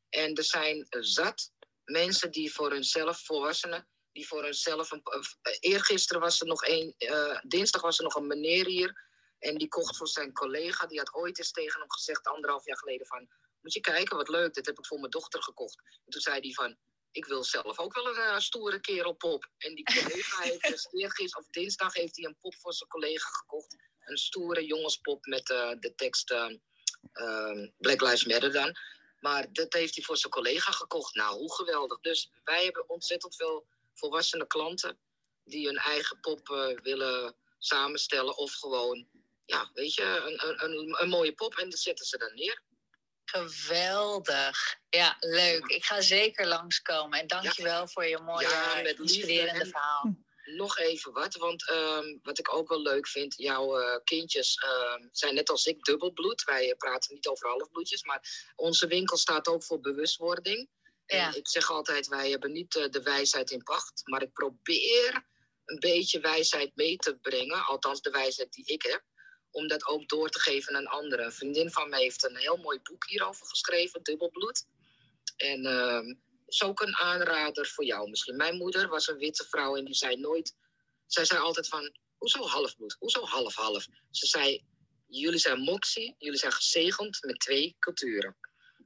[0.09, 1.51] En er zijn zat
[1.83, 4.91] mensen die voor hunzelf, volwassenen, die voor hunzelf...
[4.91, 9.07] Een, eh, eergisteren was er nog een, eh, dinsdag was er nog een meneer hier.
[9.39, 12.77] En die kocht voor zijn collega, die had ooit eens tegen hem gezegd, anderhalf jaar
[12.77, 13.27] geleden, van...
[13.61, 15.77] Moet je kijken, wat leuk, dit heb ik voor mijn dochter gekocht.
[16.05, 16.77] En toen zei hij van,
[17.11, 19.49] ik wil zelf ook wel een eh, stoere kerelpop.
[19.57, 23.29] En die collega heeft dus eergisteren, of dinsdag, heeft hij een pop voor zijn collega
[23.29, 23.75] gekocht
[24.09, 26.49] een stoere jongenspop met eh, de tekst eh,
[27.11, 28.75] eh, Black Lives Matter dan.
[29.19, 31.15] Maar dat heeft hij voor zijn collega gekocht.
[31.15, 31.99] Nou, hoe geweldig.
[31.99, 34.99] Dus wij hebben ontzettend veel volwassene klanten
[35.43, 38.37] die hun eigen pop eh, willen samenstellen.
[38.37, 39.07] Of gewoon,
[39.45, 42.63] ja, weet je, een, een, een, een mooie pop en dat zetten ze dan neer.
[43.31, 44.77] Geweldig.
[44.89, 45.65] Ja, leuk.
[45.65, 47.19] Ik ga zeker langskomen.
[47.19, 50.15] En dankjewel voor je mooie, Ja, met inspirerende en- verhaal.
[50.55, 55.07] Nog even wat, want ehm, wat ik ook wel leuk vind, jouw eh, kindjes ehm,
[55.11, 56.43] zijn net als ik dubbelbloed.
[56.43, 60.69] Wij eh, praten niet over halfbloedjes, maar onze winkel staat ook voor bewustwording.
[61.05, 61.27] Ja.
[61.27, 65.25] En ik zeg altijd, wij hebben niet eh, de wijsheid in pacht, maar ik probeer
[65.65, 69.03] een beetje wijsheid mee te brengen, althans de wijsheid die ik heb,
[69.51, 71.25] om dat ook door te geven aan anderen.
[71.25, 74.65] Een vriendin van mij heeft een heel mooi boek hierover geschreven, Dubbelbloed.
[75.35, 76.13] En ehm,
[76.47, 78.35] is ook een aanrader voor jou misschien.
[78.35, 80.55] Mijn moeder was een witte vrouw en die zei nooit...
[81.05, 82.95] Zij zei altijd van, hoezo halfbloed?
[82.99, 83.87] Hoezo half-half?
[84.11, 84.65] Ze zei,
[85.07, 88.37] jullie zijn moxie, jullie zijn gezegend met twee culturen.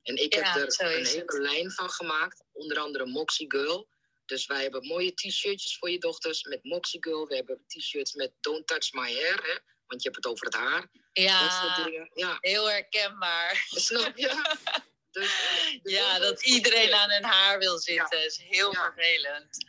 [0.03, 2.43] En ik Ja, heb er een hele lijn van gemaakt.
[2.51, 3.88] Onder andere Moxie Girl.
[4.26, 7.28] Dus wij hebben mooie t-shirtjes voor je dochters met Moxie Girl.
[7.28, 9.72] We hebben t-shirts met Don't Touch My Hair, hè?
[9.93, 10.87] Want je hebt het over het haar.
[11.13, 12.09] Ja, dingen.
[12.13, 13.65] Ja, heel herkenbaar.
[13.69, 14.31] snap je?
[15.13, 18.19] Dus, uh, ja, dat iedereen aan hun haar wil zitten.
[18.19, 18.25] Ja.
[18.25, 18.81] is heel ja.
[18.81, 19.65] vervelend.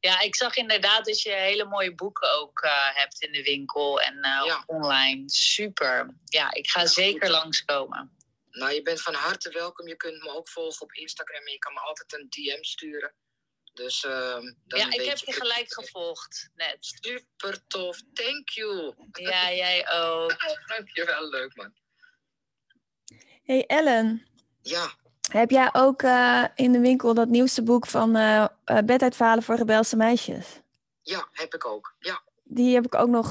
[0.00, 4.00] Ja, ik zag inderdaad dat je hele mooie boeken ook uh, hebt in de winkel
[4.00, 4.62] en uh, ja.
[4.66, 5.30] online.
[5.30, 6.14] Super.
[6.24, 8.16] Ja, ik ga zeker langskomen.
[8.50, 9.88] Nou, je bent van harte welkom.
[9.88, 13.14] Je kunt me ook volgen op Instagram en je kan me altijd een DM sturen.
[13.76, 14.12] Dus, uh,
[14.66, 16.76] dan ja, ik heb je gelijk gevolgd, net.
[16.80, 18.94] Super tof, thank you.
[19.30, 20.36] Ja, jij ook.
[20.66, 21.74] Dankjewel, leuk man.
[23.44, 24.28] Hey Ellen.
[24.62, 24.94] Ja.
[25.30, 29.56] Heb jij ook uh, in de winkel dat nieuwste boek van uh, uh, Beduitvalen voor
[29.56, 30.60] rebelse meisjes?
[31.02, 32.22] Ja, heb ik ook, ja.
[32.48, 33.28] Die heb ik ook nog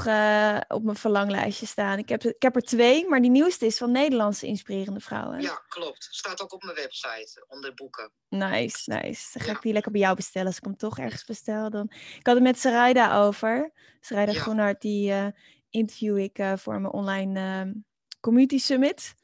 [0.68, 1.97] op mijn verlanglijstje staan.
[1.97, 5.41] Ik heb, ik heb er twee, maar die nieuwste is van Nederlandse inspirerende vrouwen.
[5.41, 6.07] Ja, klopt.
[6.11, 8.11] Staat ook op mijn website, onder boeken.
[8.30, 9.30] Nice, nice.
[9.34, 9.55] Dan ga ja.
[9.55, 10.47] ik die lekker bij jou bestellen.
[10.47, 11.86] Als ik hem toch ergens bestel, dan...
[11.91, 13.72] Ik had het met Sarayda over.
[13.99, 14.39] Sarayda ja.
[14.39, 15.34] Groenhart, die
[15.70, 17.74] interview ik voor mijn online
[18.20, 19.16] community summit.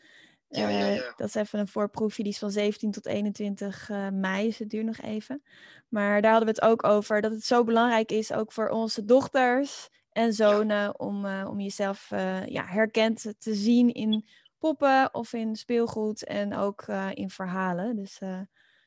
[0.52, 1.14] Ja, ja, ja.
[1.16, 4.70] Dat is even een voorproefje, die is van 17 tot 21 uh, mei, dus het
[4.70, 5.44] duurt nog even.
[5.92, 9.06] Maar daar hadden we het ook over, dat het zo belangrijk is, ook voor onze
[9.06, 14.28] dochters en zonen, om, uh, om jezelf uh, ja, herkend te zien in
[14.58, 17.96] poppen of in speelgoed en ook in verhalen.
[17.96, 18.18] Dus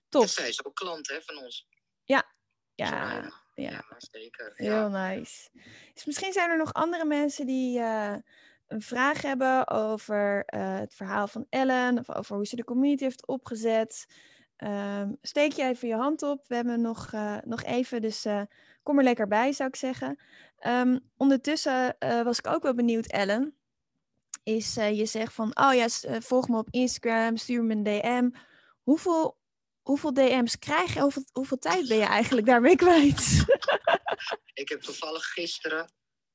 [0.09, 0.23] top.
[0.23, 1.69] Ja, zij is ook klant hè, van ons.
[2.05, 2.33] Ja,
[2.75, 3.31] ja, ja.
[3.55, 4.53] ja zeker.
[4.57, 5.51] Heel nice.
[5.95, 7.81] Dus misschien zijn er nog andere mensen die
[8.67, 13.27] een vraag hebben over het verhaal van Ellen of over hoe ze de community heeft
[13.27, 14.07] opgezet,
[14.57, 16.45] um, steek je even je hand op.
[16.49, 18.43] We hebben nog, uh, nog even, dus uh,
[18.83, 20.19] kom er lekker bij, zou ik zeggen.
[20.67, 23.57] Um, ondertussen was ik ook wel benieuwd, Ellen.
[24.43, 25.89] Is je zegt van, oh ja,
[26.21, 28.31] volg me op Instagram, stuur me een DM.
[28.83, 29.39] Hoeveel,
[29.83, 31.01] hoeveel DM's krijg je?
[31.01, 33.45] Hoeveel, hoeveel tijd ben je eigenlijk daarmee kwijt?
[34.63, 35.93] ik heb toevallig gisteren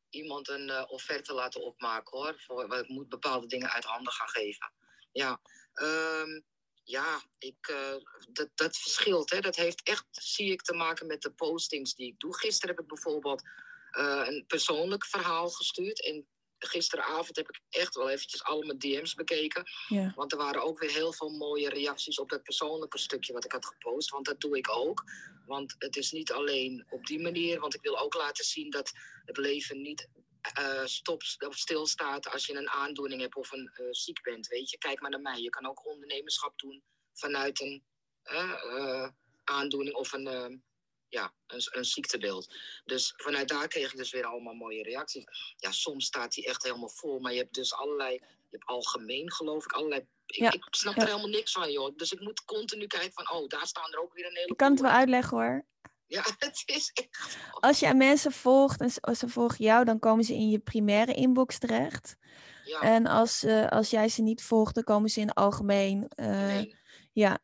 [0.10, 2.36] iemand een offerte laten opmaken hoor.
[2.38, 4.74] Voor, ik moet bepaalde dingen uit handen gaan geven.
[5.12, 5.42] Ja,
[5.74, 6.46] um,
[6.90, 7.96] ja ik, uh,
[8.30, 9.30] dat, dat verschilt.
[9.30, 9.40] Hè.
[9.40, 12.38] Dat heeft echt, zie ik, te maken met de postings die ik doe.
[12.38, 13.44] Gisteren heb ik bijvoorbeeld
[13.98, 16.04] uh, een persoonlijk verhaal gestuurd.
[16.04, 16.28] En
[16.58, 19.64] gisteravond heb ik echt wel eventjes alle mijn DM's bekeken.
[19.88, 20.12] Ja.
[20.16, 23.52] Want er waren ook weer heel veel mooie reacties op dat persoonlijke stukje wat ik
[23.52, 24.10] had gepost.
[24.10, 25.04] Want dat doe ik ook.
[25.46, 27.60] Want het is niet alleen op die manier.
[27.60, 28.92] Want ik wil ook laten zien dat
[29.26, 30.10] het leven niet
[30.60, 34.48] uh, stopt of stilstaat als je een aandoening hebt of een uh, ziek bent.
[34.48, 35.42] Weet je, kijk maar naar mij.
[35.42, 36.84] Je kan ook ondernemerschap doen
[37.14, 37.84] vanuit een
[38.32, 39.10] uh,
[39.44, 40.62] aandoening of een
[41.10, 42.56] ja, een, een, ziektebeeld.
[42.86, 45.24] Dus vanuit daar kreeg ik dus weer allemaal mooie reacties.
[45.58, 49.32] Ja, soms staat die echt helemaal vol, maar je hebt dus allerlei, je hebt algemeen
[49.32, 50.08] geloof ik, allerlei.
[50.26, 50.52] Ik, ja.
[50.52, 51.02] ik snap ja.
[51.02, 51.98] er helemaal niks van, joh.
[51.98, 54.48] Dus ik moet continu kijken van, oh, daar staan er ook weer een hele.
[54.48, 55.66] Ik kan het wel uitleggen hoor.
[56.10, 57.38] Ja, het is echt.
[57.52, 60.60] Als je aan mensen volgt en als ze volgen jou, dan komen ze in je
[60.60, 62.16] primaire inbox terecht.
[62.64, 62.82] Ja.
[62.82, 66.12] En als, uh, als jij ze niet volgt, dan komen ze in het algemeen.
[66.16, 66.76] Uh, Nee.
[67.14, 67.40] ja,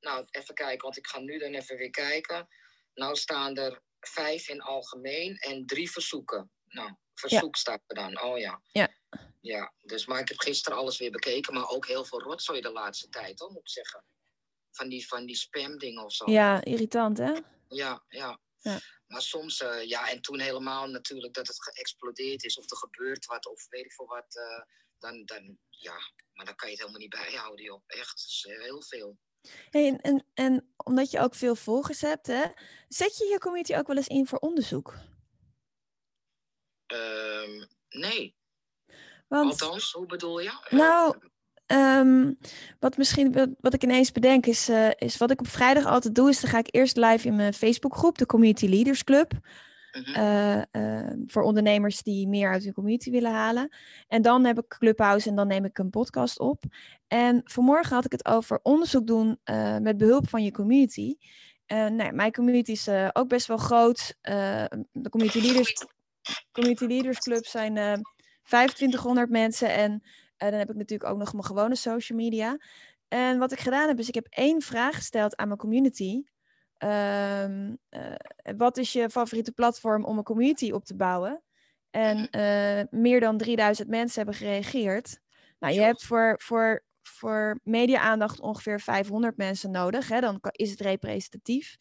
[0.00, 2.48] Nou, even kijken, want ik ga nu dan even weer kijken.
[2.94, 6.50] Nou staan er vijf in algemeen en drie verzoeken.
[6.66, 8.22] Nou, verzoek staat er dan.
[8.22, 8.62] Oh ja.
[8.72, 8.94] Ja.
[9.40, 12.72] Ja, dus maar ik heb gisteren alles weer bekeken, maar ook heel veel rotzooi de
[12.72, 14.04] laatste tijd, hoor, moet ik zeggen.
[14.70, 16.30] Van die, van die spam-dingen of zo.
[16.30, 17.32] ja, irritant hè?
[17.68, 18.40] Ja, ja.
[18.60, 18.78] Ja.
[19.06, 23.26] Maar soms, uh, ja, en toen helemaal natuurlijk dat het geëxplodeerd is of er gebeurt
[23.26, 24.36] wat of weet ik veel wat.
[24.36, 24.62] Uh,
[24.98, 25.96] dan, dan, ja,
[26.32, 27.82] maar dan kan je het helemaal niet bijhouden, joh.
[27.86, 29.18] Echt, is heel veel.
[29.70, 32.44] Hey, en, en, en omdat je ook veel volgers hebt, hè,
[32.88, 34.94] zet je je community ook wel eens in voor onderzoek?
[36.86, 38.36] Um, nee.
[39.28, 40.66] Want, Althans, hoe bedoel je?
[40.70, 41.30] Nou,
[41.66, 42.38] um,
[42.80, 46.14] wat, misschien, wat, wat ik ineens bedenk is, uh, is wat ik op vrijdag altijd
[46.14, 49.32] doe, is dan ga ik eerst live in mijn Facebookgroep, de Community Leaders Club.
[49.32, 50.14] -hmm.
[50.14, 53.76] Uh, uh, voor ondernemers die meer uit hun community willen halen.
[54.08, 56.64] En dan heb ik Clubhouse en dan neem ik een podcast op.
[57.06, 61.16] En vanmorgen had ik het over onderzoek doen uh, met behulp van je community.
[61.66, 64.16] nee, mijn community is ook best wel groot.
[64.20, 65.86] de Community Leaders,
[66.52, 67.74] community leaders Club zijn
[68.42, 69.74] 2500 mensen.
[69.74, 70.02] En
[70.36, 72.58] dan heb ik natuurlijk ook nog mijn gewone social media.
[73.08, 76.22] En wat ik gedaan heb, is ik heb één vraag gesteld aan mijn community.
[76.78, 78.14] Um, uh,
[78.56, 81.42] wat is je favoriete platform om een community op te bouwen?
[81.90, 85.18] En uh, meer dan 3000 mensen hebben gereageerd.
[85.58, 90.08] Nou, je hebt voor, voor, voor media-aandacht ongeveer 500 mensen nodig.
[90.08, 90.20] Hè?
[90.20, 91.76] Dan is het representatief.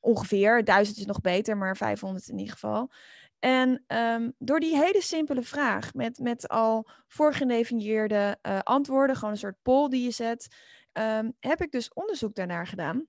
[0.00, 2.90] Ongeveer, 1000 is nog beter, maar 500 in ieder geval.
[3.38, 9.38] En um, door die hele simpele vraag, met, met al voorgedefinieerde uh, antwoorden, gewoon een
[9.38, 10.56] soort poll die je zet,
[10.92, 13.06] um, heb ik dus onderzoek daarnaar gedaan.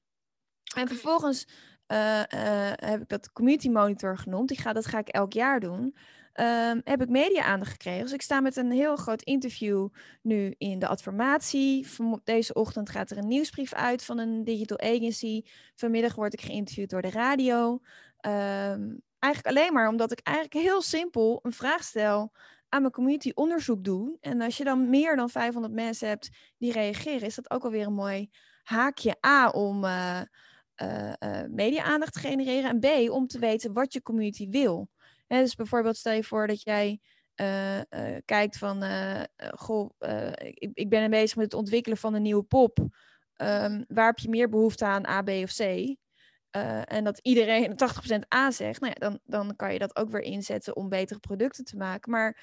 [0.76, 1.48] En vervolgens
[2.76, 4.48] heb ik dat community monitor genoemd.
[4.48, 5.96] Die ga, dat ga ik elk jaar doen.
[6.40, 8.04] Ehm, heb ik media-aandacht gekregen.
[8.04, 9.88] Dus ik sta met een heel groot interview
[10.22, 11.88] nu in de adformatie.
[12.24, 15.44] Deze ochtend gaat er een nieuwsbrief uit van een digital agency.
[15.76, 17.80] Vanmiddag word ik geïnterviewd door de radio.
[18.18, 22.32] Ehm, eigenlijk alleen maar omdat ik eigenlijk heel simpel een vraag stel
[22.70, 24.18] aan mijn community onderzoek doe.
[24.22, 27.86] En als je dan meer dan 500 mensen hebt die reageren, is dat ook alweer
[27.86, 28.30] een mooi
[28.64, 30.22] haakje A om uh,
[30.84, 32.70] uh, media-aandacht te genereren.
[32.70, 34.90] En B om te weten wat je community wil
[35.38, 37.00] dus bijvoorbeeld stel je voor dat jij
[38.26, 38.84] kijkt van,
[39.56, 39.90] goh,
[40.38, 42.80] ik, ik ben bezig met het ontwikkelen van een nieuwe pop.
[43.42, 45.96] Um, waar heb je meer behoefte aan, A, B of C?
[46.52, 47.76] En dat iedereen
[48.32, 51.20] 80% A zegt, nou ja, dan, dan kan je dat ook weer inzetten om betere
[51.20, 52.12] producten te maken.
[52.12, 52.42] Maar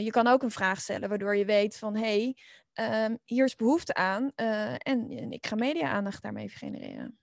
[0.00, 2.34] je kan ook een vraag stellen waardoor je weet van, hé,
[2.72, 7.18] hey, um, hier is behoefte aan en, en, ik ga media-aandacht daarmee genereren.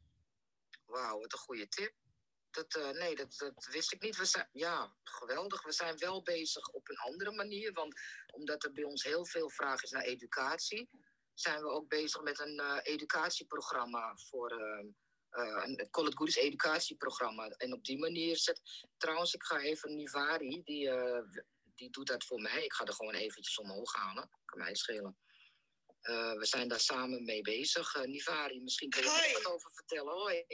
[0.85, 1.93] Wauw, wat een goede tip
[2.65, 4.17] dat, nee, dat, dat, wist ik niet.
[4.17, 5.63] We zijn, ja, geweldig.
[5.63, 7.73] We zijn wel bezig op een andere manier.
[7.73, 7.99] Want
[8.33, 10.89] omdat er bij ons heel veel vraag is naar educatie,
[11.33, 14.49] zijn we ook bezig met een educatieprogramma voor.
[15.31, 17.47] Uh, een Call It Goodies educatieprogramma.
[17.47, 18.61] En op die manier zet.
[18.97, 20.91] Trouwens, ik ga even Nivari, die,
[21.75, 22.63] die doet dat voor mij.
[22.63, 24.29] Ik ga er gewoon eventjes omhoog halen.
[24.45, 25.17] Kan mij schelen.
[26.37, 28.05] we zijn daar samen mee bezig.
[28.05, 30.13] Nivari, misschien kun je er wat over vertellen.
[30.13, 30.45] Hoi.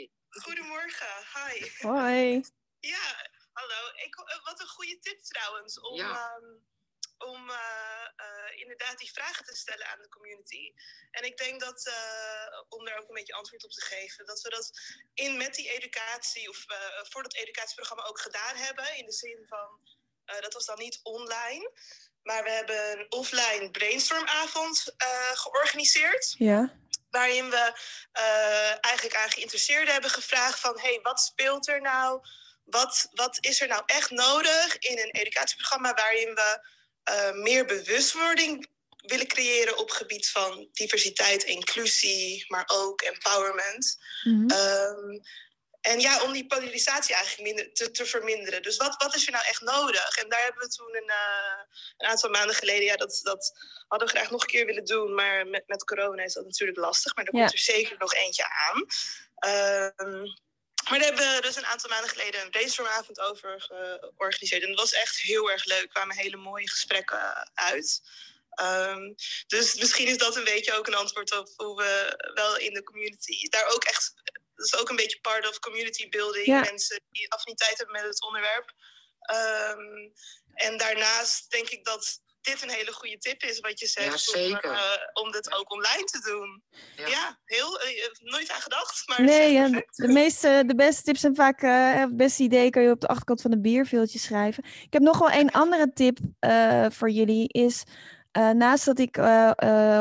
[0.41, 1.69] Goedemorgen, hi.
[1.77, 2.43] Hoi.
[2.79, 3.91] ja, hallo.
[3.95, 6.57] Ik, eh, wat een goede tip trouwens om, ehm,
[7.23, 10.73] om uh, uh, inderdaad die vragen te stellen aan de community.
[11.11, 11.93] En ik denk dat,
[12.69, 14.71] om daar ook een beetje antwoord op te geven, dat we dat
[15.13, 16.65] in met die educatie of
[17.09, 18.97] voor dat educatieprogramma ook gedaan hebben.
[18.97, 19.79] In de zin van,
[20.41, 21.71] dat was dan niet online.
[22.23, 24.95] Maar we hebben een offline brainstormavond
[25.33, 26.35] georganiseerd.
[26.37, 26.81] Ja
[27.13, 27.73] waarin we
[28.81, 30.79] eigenlijk aan geïnteresseerden hebben gevraagd van...
[30.79, 32.21] hey, wat speelt er nou?
[32.63, 35.93] Wat, wat is er nou echt nodig in een educatieprogramma...
[35.93, 36.67] waarin we
[37.09, 42.45] uh, meer bewustwording willen creëren op gebied van diversiteit, inclusie...
[42.47, 43.97] maar ook empowerment.
[44.23, 44.51] Mm -hmm.
[44.51, 45.21] um,
[45.83, 48.61] en ja, om die polarisatie eigenlijk minder, te, te, verminderen.
[48.61, 50.17] Dus wat, wat is er nou echt nodig?
[50.17, 53.53] En daar hebben we toen een, uh, een aantal maanden geleden, ja, dat, dat
[53.87, 55.13] hadden we graag nog een keer willen doen.
[55.13, 57.15] Maar met, met corona is dat natuurlijk lastig.
[57.15, 58.85] Maar er komt er zeker nog eentje aan.
[60.07, 60.41] Um,
[60.89, 64.61] maar daar hebben we dus een aantal maanden geleden een brainstormavond over georganiseerd.
[64.63, 65.81] En dat was echt heel erg leuk.
[65.81, 68.01] Er kwamen hele mooie gesprekken uit.
[68.61, 69.15] Um,
[69.47, 72.83] dus misschien is dat een beetje ook een antwoord op hoe we wel in de
[72.83, 74.13] community daar ook echt
[74.55, 76.47] dat is ook een beetje part of community building.
[76.47, 78.73] Mensen die affiniteit hebben met het onderwerp.
[79.31, 80.13] Um,
[80.53, 84.31] en daarnaast denk ik dat dit een hele goede tip is, wat je zegt.
[84.31, 84.79] Ja, om, uh,
[85.13, 86.63] om dit ook online te doen.
[86.95, 89.07] Ja, ja heel, uh, nooit aan gedacht.
[89.07, 92.83] Maar nee, ja, de, meeste, de beste tips zijn vaak, uh, het beste idee kan
[92.83, 94.63] je op de achterkant van een bierveeltje schrijven.
[94.63, 96.17] Ik heb nog wel een andere tip
[96.89, 97.47] voor jullie.
[97.47, 97.83] Is
[98.53, 99.17] naast dat ik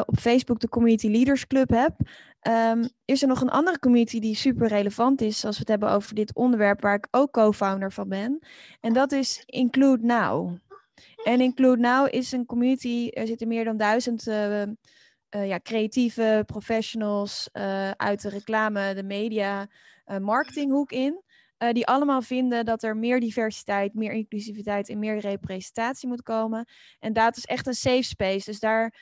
[0.06, 1.96] op Facebook de Community Leaders Club heb,
[2.48, 5.90] Um, is er nog een andere community die super relevant is als we het hebben
[5.90, 8.38] over dit onderwerp, waar ik ook co-founder van ben.
[8.80, 10.56] En dat is Include Now.
[11.24, 14.66] En Include Now is een community, er zitten meer dan duizend uh, uh,
[15.30, 19.68] ja, creatieve professionals uh, uit de reclame, de media,
[20.20, 21.22] marketinghoek in.
[21.72, 26.68] die allemaal vinden dat er meer diversiteit, meer inclusiviteit en meer representatie moet komen.
[26.98, 28.50] En dat is echt een safe space.
[28.50, 28.94] Dus daar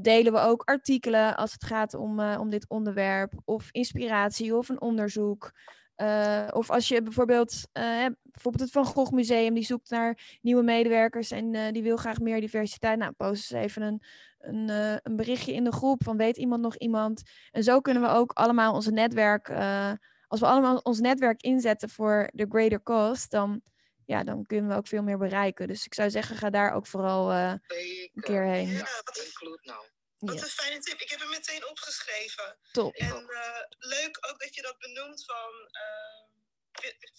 [0.00, 4.80] delen we ook artikelen als het gaat om, om dit onderwerp, of inspiratie of een
[4.80, 5.52] onderzoek.
[6.00, 7.68] Uh, of als je bijvoorbeeld,
[8.22, 12.40] bijvoorbeeld het Van Gogh Museum, die zoekt naar nieuwe medewerkers en die wil graag meer
[12.40, 12.98] diversiteit.
[12.98, 14.02] Nou, post eens even een,
[14.38, 14.68] een,
[15.02, 17.22] een, berichtje in de groep van weet iemand nog iemand.
[17.50, 19.50] En zo kunnen we ook allemaal onze netwerk,
[20.26, 23.62] als we allemaal ons netwerk inzetten voor de greater cause, dan
[24.04, 25.68] ja, dan kunnen we ook veel meer bereiken.
[25.68, 27.60] Dus ik zou zeggen, ga daar ook vooral een
[28.20, 28.68] keer heen.
[28.68, 29.32] Ja, wat
[29.62, 29.84] nou.
[30.20, 30.42] Wat ja.
[30.42, 31.00] een fijne tip.
[31.00, 32.58] Ik heb hem meteen opgeschreven.
[32.72, 32.94] Top.
[32.94, 36.20] En uh, leuk ook dat je dat benoemt van uh,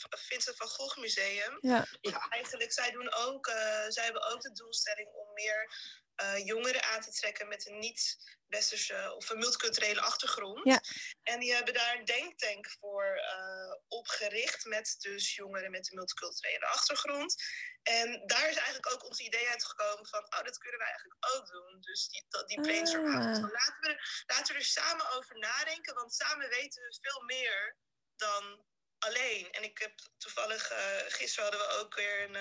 [0.10, 1.58] Vincent van Gogh Museum.
[1.62, 1.88] Ja.
[2.30, 3.46] Eigenlijk, zij, doen ook,
[3.88, 5.74] zij hebben ook de doelstelling om meer
[6.22, 10.64] uh, jongeren aan te trekken met een niet-westerse of een multiculturele achtergrond.
[10.64, 10.82] Ja.
[11.24, 16.66] En die hebben daar een denktank voor uh, opgericht met dus jongeren met een multiculturele
[16.66, 17.36] achtergrond.
[17.84, 21.48] En daar is eigenlijk ook ons idee uitgekomen van, oh, dat kunnen wij eigenlijk ook
[21.48, 21.82] doen.
[21.82, 23.16] Dus die, die brainstorm.
[23.16, 23.52] Ah.
[23.52, 27.78] Laten, we, laten we er samen over nadenken, want samen weten we veel meer
[28.16, 28.66] dan
[29.00, 29.52] alleen.
[29.52, 32.36] En ik heb toevallig, uh, gisteren hadden we ook weer een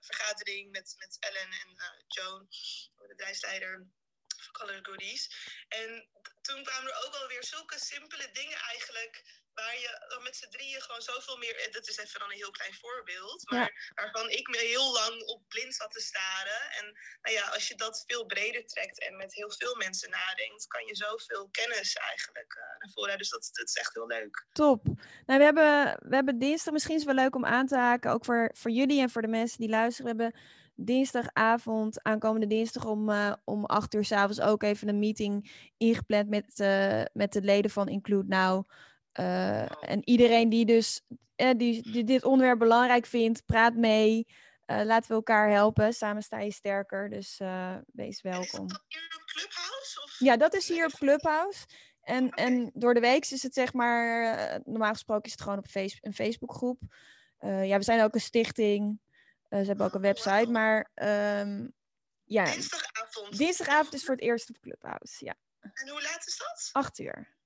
[0.00, 3.86] vergadering met, met Ellen en uh, Joan, de bedrijfsleider
[4.36, 5.30] van Color Goodies.
[5.68, 6.08] En
[6.40, 10.80] toen kwamen er ook alweer zulke simpele dingen eigenlijk waar je dan met z'n drieën
[10.80, 11.68] gewoon zoveel meer.
[11.70, 13.50] Dat is even dan een heel klein voorbeeld.
[13.50, 16.60] Maar waarvan ik me heel lang op blind zat te staren.
[16.78, 16.84] En
[17.22, 20.86] nou ja, als je dat veel breder trekt en met heel veel mensen nadenkt, kan
[20.86, 23.18] je zoveel kennis eigenlijk eh, naar voren.
[23.18, 24.46] Dus dat, dat is echt heel leuk.
[24.52, 24.84] Top.
[25.26, 28.12] Nou, we hebben, we hebben dinsdag, misschien is het wel leuk om aan te haken,
[28.12, 30.16] ook voor, voor jullie en voor de mensen die luisteren.
[30.16, 30.40] We hebben
[30.84, 36.60] dinsdagavond, aankomende dinsdag om, eh, om 8 uur s'avonds ook even een meeting ingepland met,
[36.60, 38.68] eh, met de leden van Include Now.
[39.12, 41.00] Eh, en iedereen die dus
[41.36, 44.26] eh, die, die dit onderwerp belangrijk vindt, praat mee.
[44.64, 45.92] Eh, laten we elkaar helpen.
[45.94, 47.10] Samen sta je sterker.
[47.10, 47.44] Dus wees
[47.92, 48.68] En is welkom.
[48.68, 50.02] dat hier op Clubhouse?
[50.02, 50.16] Of?
[50.18, 51.66] Ja, dat is hier op Clubhouse.
[52.00, 55.66] En, en door de week is het zeg maar, normaal gesproken is het gewoon op
[55.68, 56.80] face, een Facebookgroep.
[57.40, 59.00] Ja, we zijn ook een stichting.
[59.48, 60.50] Ze hebben ook een website.
[60.50, 61.68] Maar ehm,
[62.24, 63.38] ja, Dinsdagavond.
[63.38, 65.24] dinsdagavond is voor het eerst op Clubhouse.
[65.24, 66.68] Ja, En hoe laat is dat?
[66.72, 67.38] acht uur.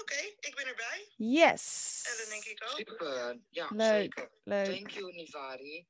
[0.00, 1.08] Oké, ik ben erbij.
[1.16, 2.02] Yes.
[2.10, 2.76] En dan denk ik ook.
[2.76, 4.30] Super, ja, Leuk, zeker.
[4.44, 4.66] leuk.
[4.66, 5.86] Thank you, Nivari.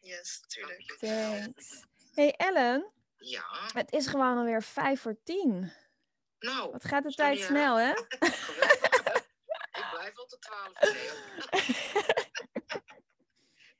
[0.00, 0.96] Yes, tuurlijk.
[0.98, 1.82] Thanks.
[2.14, 5.72] Hey Ellen, Ja, het is gewoon alweer vijf voor tien.
[6.38, 7.92] nou, Wat gaat de Sorry, tijd snel, hè?
[7.94, 9.22] geweldig.
[9.80, 10.92] ik blijf al tot twaalf uur.
[10.92, 11.46] nee, hoor.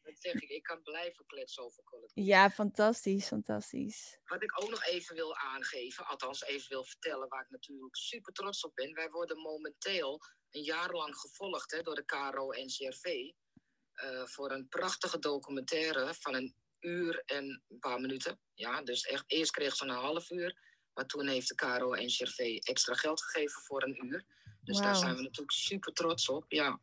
[0.02, 2.24] Dat zeg ik, ik kan blijven kletsen over collectief.
[2.24, 4.18] Ja, fantastisch, fantastisch.
[4.24, 8.32] Wat ik ook nog even wil aangeven, althans even wil vertellen, waar ik natuurlijk super
[8.32, 8.94] trots op ben.
[8.94, 10.20] Wij worden momenteel
[10.50, 13.04] een jaar lang gevolgd hè, door de KRO-NCRV
[13.92, 18.40] eh voor een prachtige documentaire van een uur en een paar minuten.
[18.54, 20.58] Ja, dus echt, eerst kreeg ze een half uur,
[20.94, 24.24] maar toen heeft de KRO-NCRV extra geld gegeven voor een uur.
[24.62, 26.80] Dus daar zijn we natuurlijk super trots op, ja.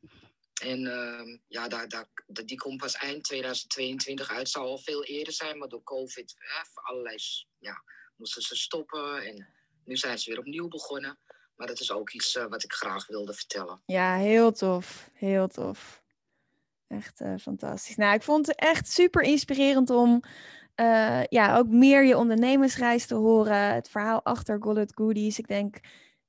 [0.62, 4.50] En ehm, ja, daar, daar, die komt pas eind 2022 uit.
[4.50, 6.36] Zou al veel eerder zijn, maar door COVID,
[6.74, 7.18] voor allerlei,
[7.60, 7.84] ja,
[8.16, 9.26] moesten ze stoppen.
[9.26, 9.48] En
[9.86, 11.20] nu zijn ze weer opnieuw begonnen.
[11.56, 13.82] Maar dat is ook iets eh, wat ik graag wilde vertellen.
[13.86, 15.10] Ja, heel tof.
[15.14, 16.04] Heel tof.
[16.88, 17.96] Echt eh, fantastisch.
[17.96, 20.24] Nou, ik vond het echt super inspirerend om
[20.76, 23.74] eh, ja, ook meer je ondernemersreis te horen.
[23.74, 25.40] Het verhaal achter Gollet Goodies.
[25.40, 25.80] Ik denk,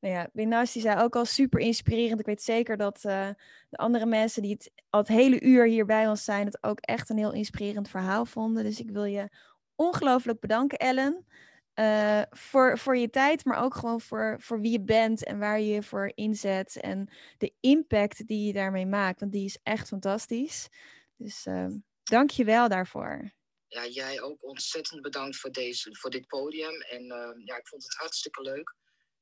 [0.06, 2.20] nou ja, Binas die zei ook al super inspirerend.
[2.20, 3.28] Ik weet zeker dat eh,
[3.68, 6.80] de andere mensen die het al het hele uur hier bij ons zijn, het ook
[6.80, 8.64] echt een heel inspirerend verhaal vonden.
[8.64, 9.28] Dus ik wil je
[9.74, 11.26] ongelooflijk bedanken, Ellen.
[11.74, 15.60] eh, voor, voor je tijd, maar ook gewoon voor, voor wie je bent en waar
[15.60, 16.76] je je voor inzet.
[16.80, 19.20] En de impact die je daarmee maakt.
[19.20, 20.68] Want die is echt fantastisch.
[21.16, 23.30] Dus ehm dank je wel daarvoor.
[23.66, 26.80] Ja, jij ook ontzettend bedankt voor, deze, voor dit podium.
[26.80, 28.74] En ehm, ja, ik vond het hartstikke leuk.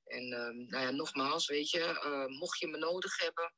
[0.04, 3.54] En ehm, nou ja, nogmaals, weet je, eh, mocht je me nodig hebben,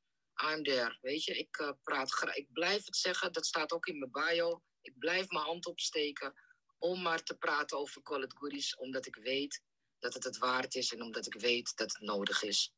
[0.53, 0.99] I'm there.
[1.01, 2.35] Weet je, ik eh, praat graag.
[2.35, 4.63] Ik blijf het zeggen, dat staat ook in mijn bio.
[4.81, 6.35] Ik blijf mijn hand opsteken
[6.79, 9.63] om maar te praten over College Goodies, omdat ik weet
[9.99, 12.75] dat het het waard is en omdat ik weet dat het nodig is.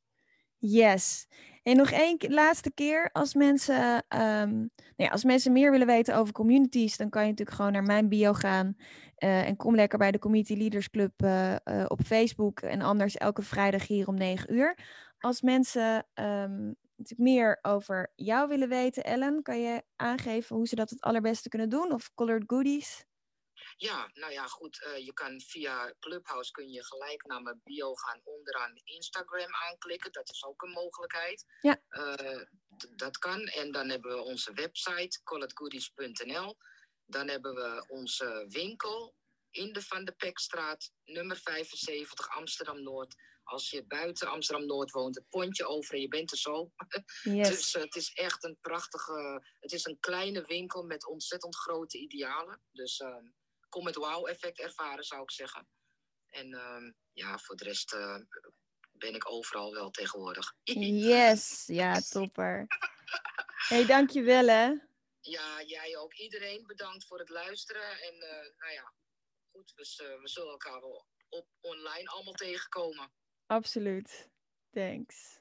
[0.58, 1.26] Yes.
[1.62, 6.16] En nog één laatste keer, als mensen, ehm, nou ja, als mensen meer willen weten
[6.16, 8.76] over communities, dan kan je natuurlijk gewoon naar mijn bio gaan.
[9.18, 12.60] Eh, en kom lekker bij de Community Leaders Club eh, eh, op Facebook.
[12.60, 14.78] En anders elke vrijdag hier om 9 uur.
[15.18, 16.72] Als mensen ehm,
[17.16, 21.68] meer over jou willen weten, Ellen, kan je aangeven hoe ze dat het allerbeste kunnen
[21.68, 21.92] doen?
[21.92, 23.06] Of Colored Goodies?
[23.76, 24.76] Ja, nou ja, goed.
[25.04, 30.12] je kan via Clubhouse kun je gelijk naar mijn bio gaan onderaan Instagram aanklikken.
[30.12, 31.44] Dat is ook een mogelijkheid.
[31.60, 31.80] Ja.
[32.96, 33.40] Dat kan.
[33.40, 36.56] En dan hebben we onze website, colletgoodies.nl.
[37.10, 39.14] Dan hebben we onze winkel
[39.50, 43.14] in de Van de Pekstraat, nummer 75, Amsterdam-Noord.
[43.42, 46.70] Als je buiten Amsterdam-Noord woont, het pontje over en je bent er zo.
[47.22, 47.48] Yes.
[47.48, 49.42] Dus eh, het is echt een prachtige.
[49.60, 52.62] Het is een kleine winkel met ontzettend grote idealen.
[52.72, 53.24] Dus ehm,
[53.68, 55.68] kom het wow-effect ervaren, zou ik zeggen.
[56.28, 58.18] En ehm, ja, voor de rest eh,
[58.92, 60.54] ben ik overal wel tegenwoordig.
[61.08, 62.66] Yes, ja, topper.
[63.68, 64.87] hey, dankjewel hè.
[65.20, 66.14] Ja, jij ook.
[66.14, 68.00] Iedereen bedankt voor het luisteren.
[68.00, 68.94] En eh, nou ja,
[69.50, 73.12] goed, z- we zullen elkaar wel op online allemaal tegenkomen.
[73.46, 74.30] Absoluut.
[74.70, 75.40] Thanks.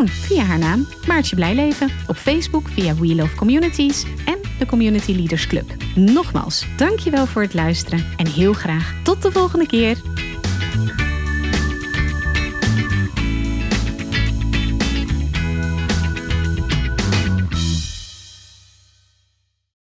[0.07, 5.47] via haar naam Maartje Blijleven, op Facebook via We Love Communities en de Community Leaders
[5.47, 5.73] Club.
[5.95, 9.97] Nogmaals, dankjewel voor het luisteren en heel graag tot de volgende keer.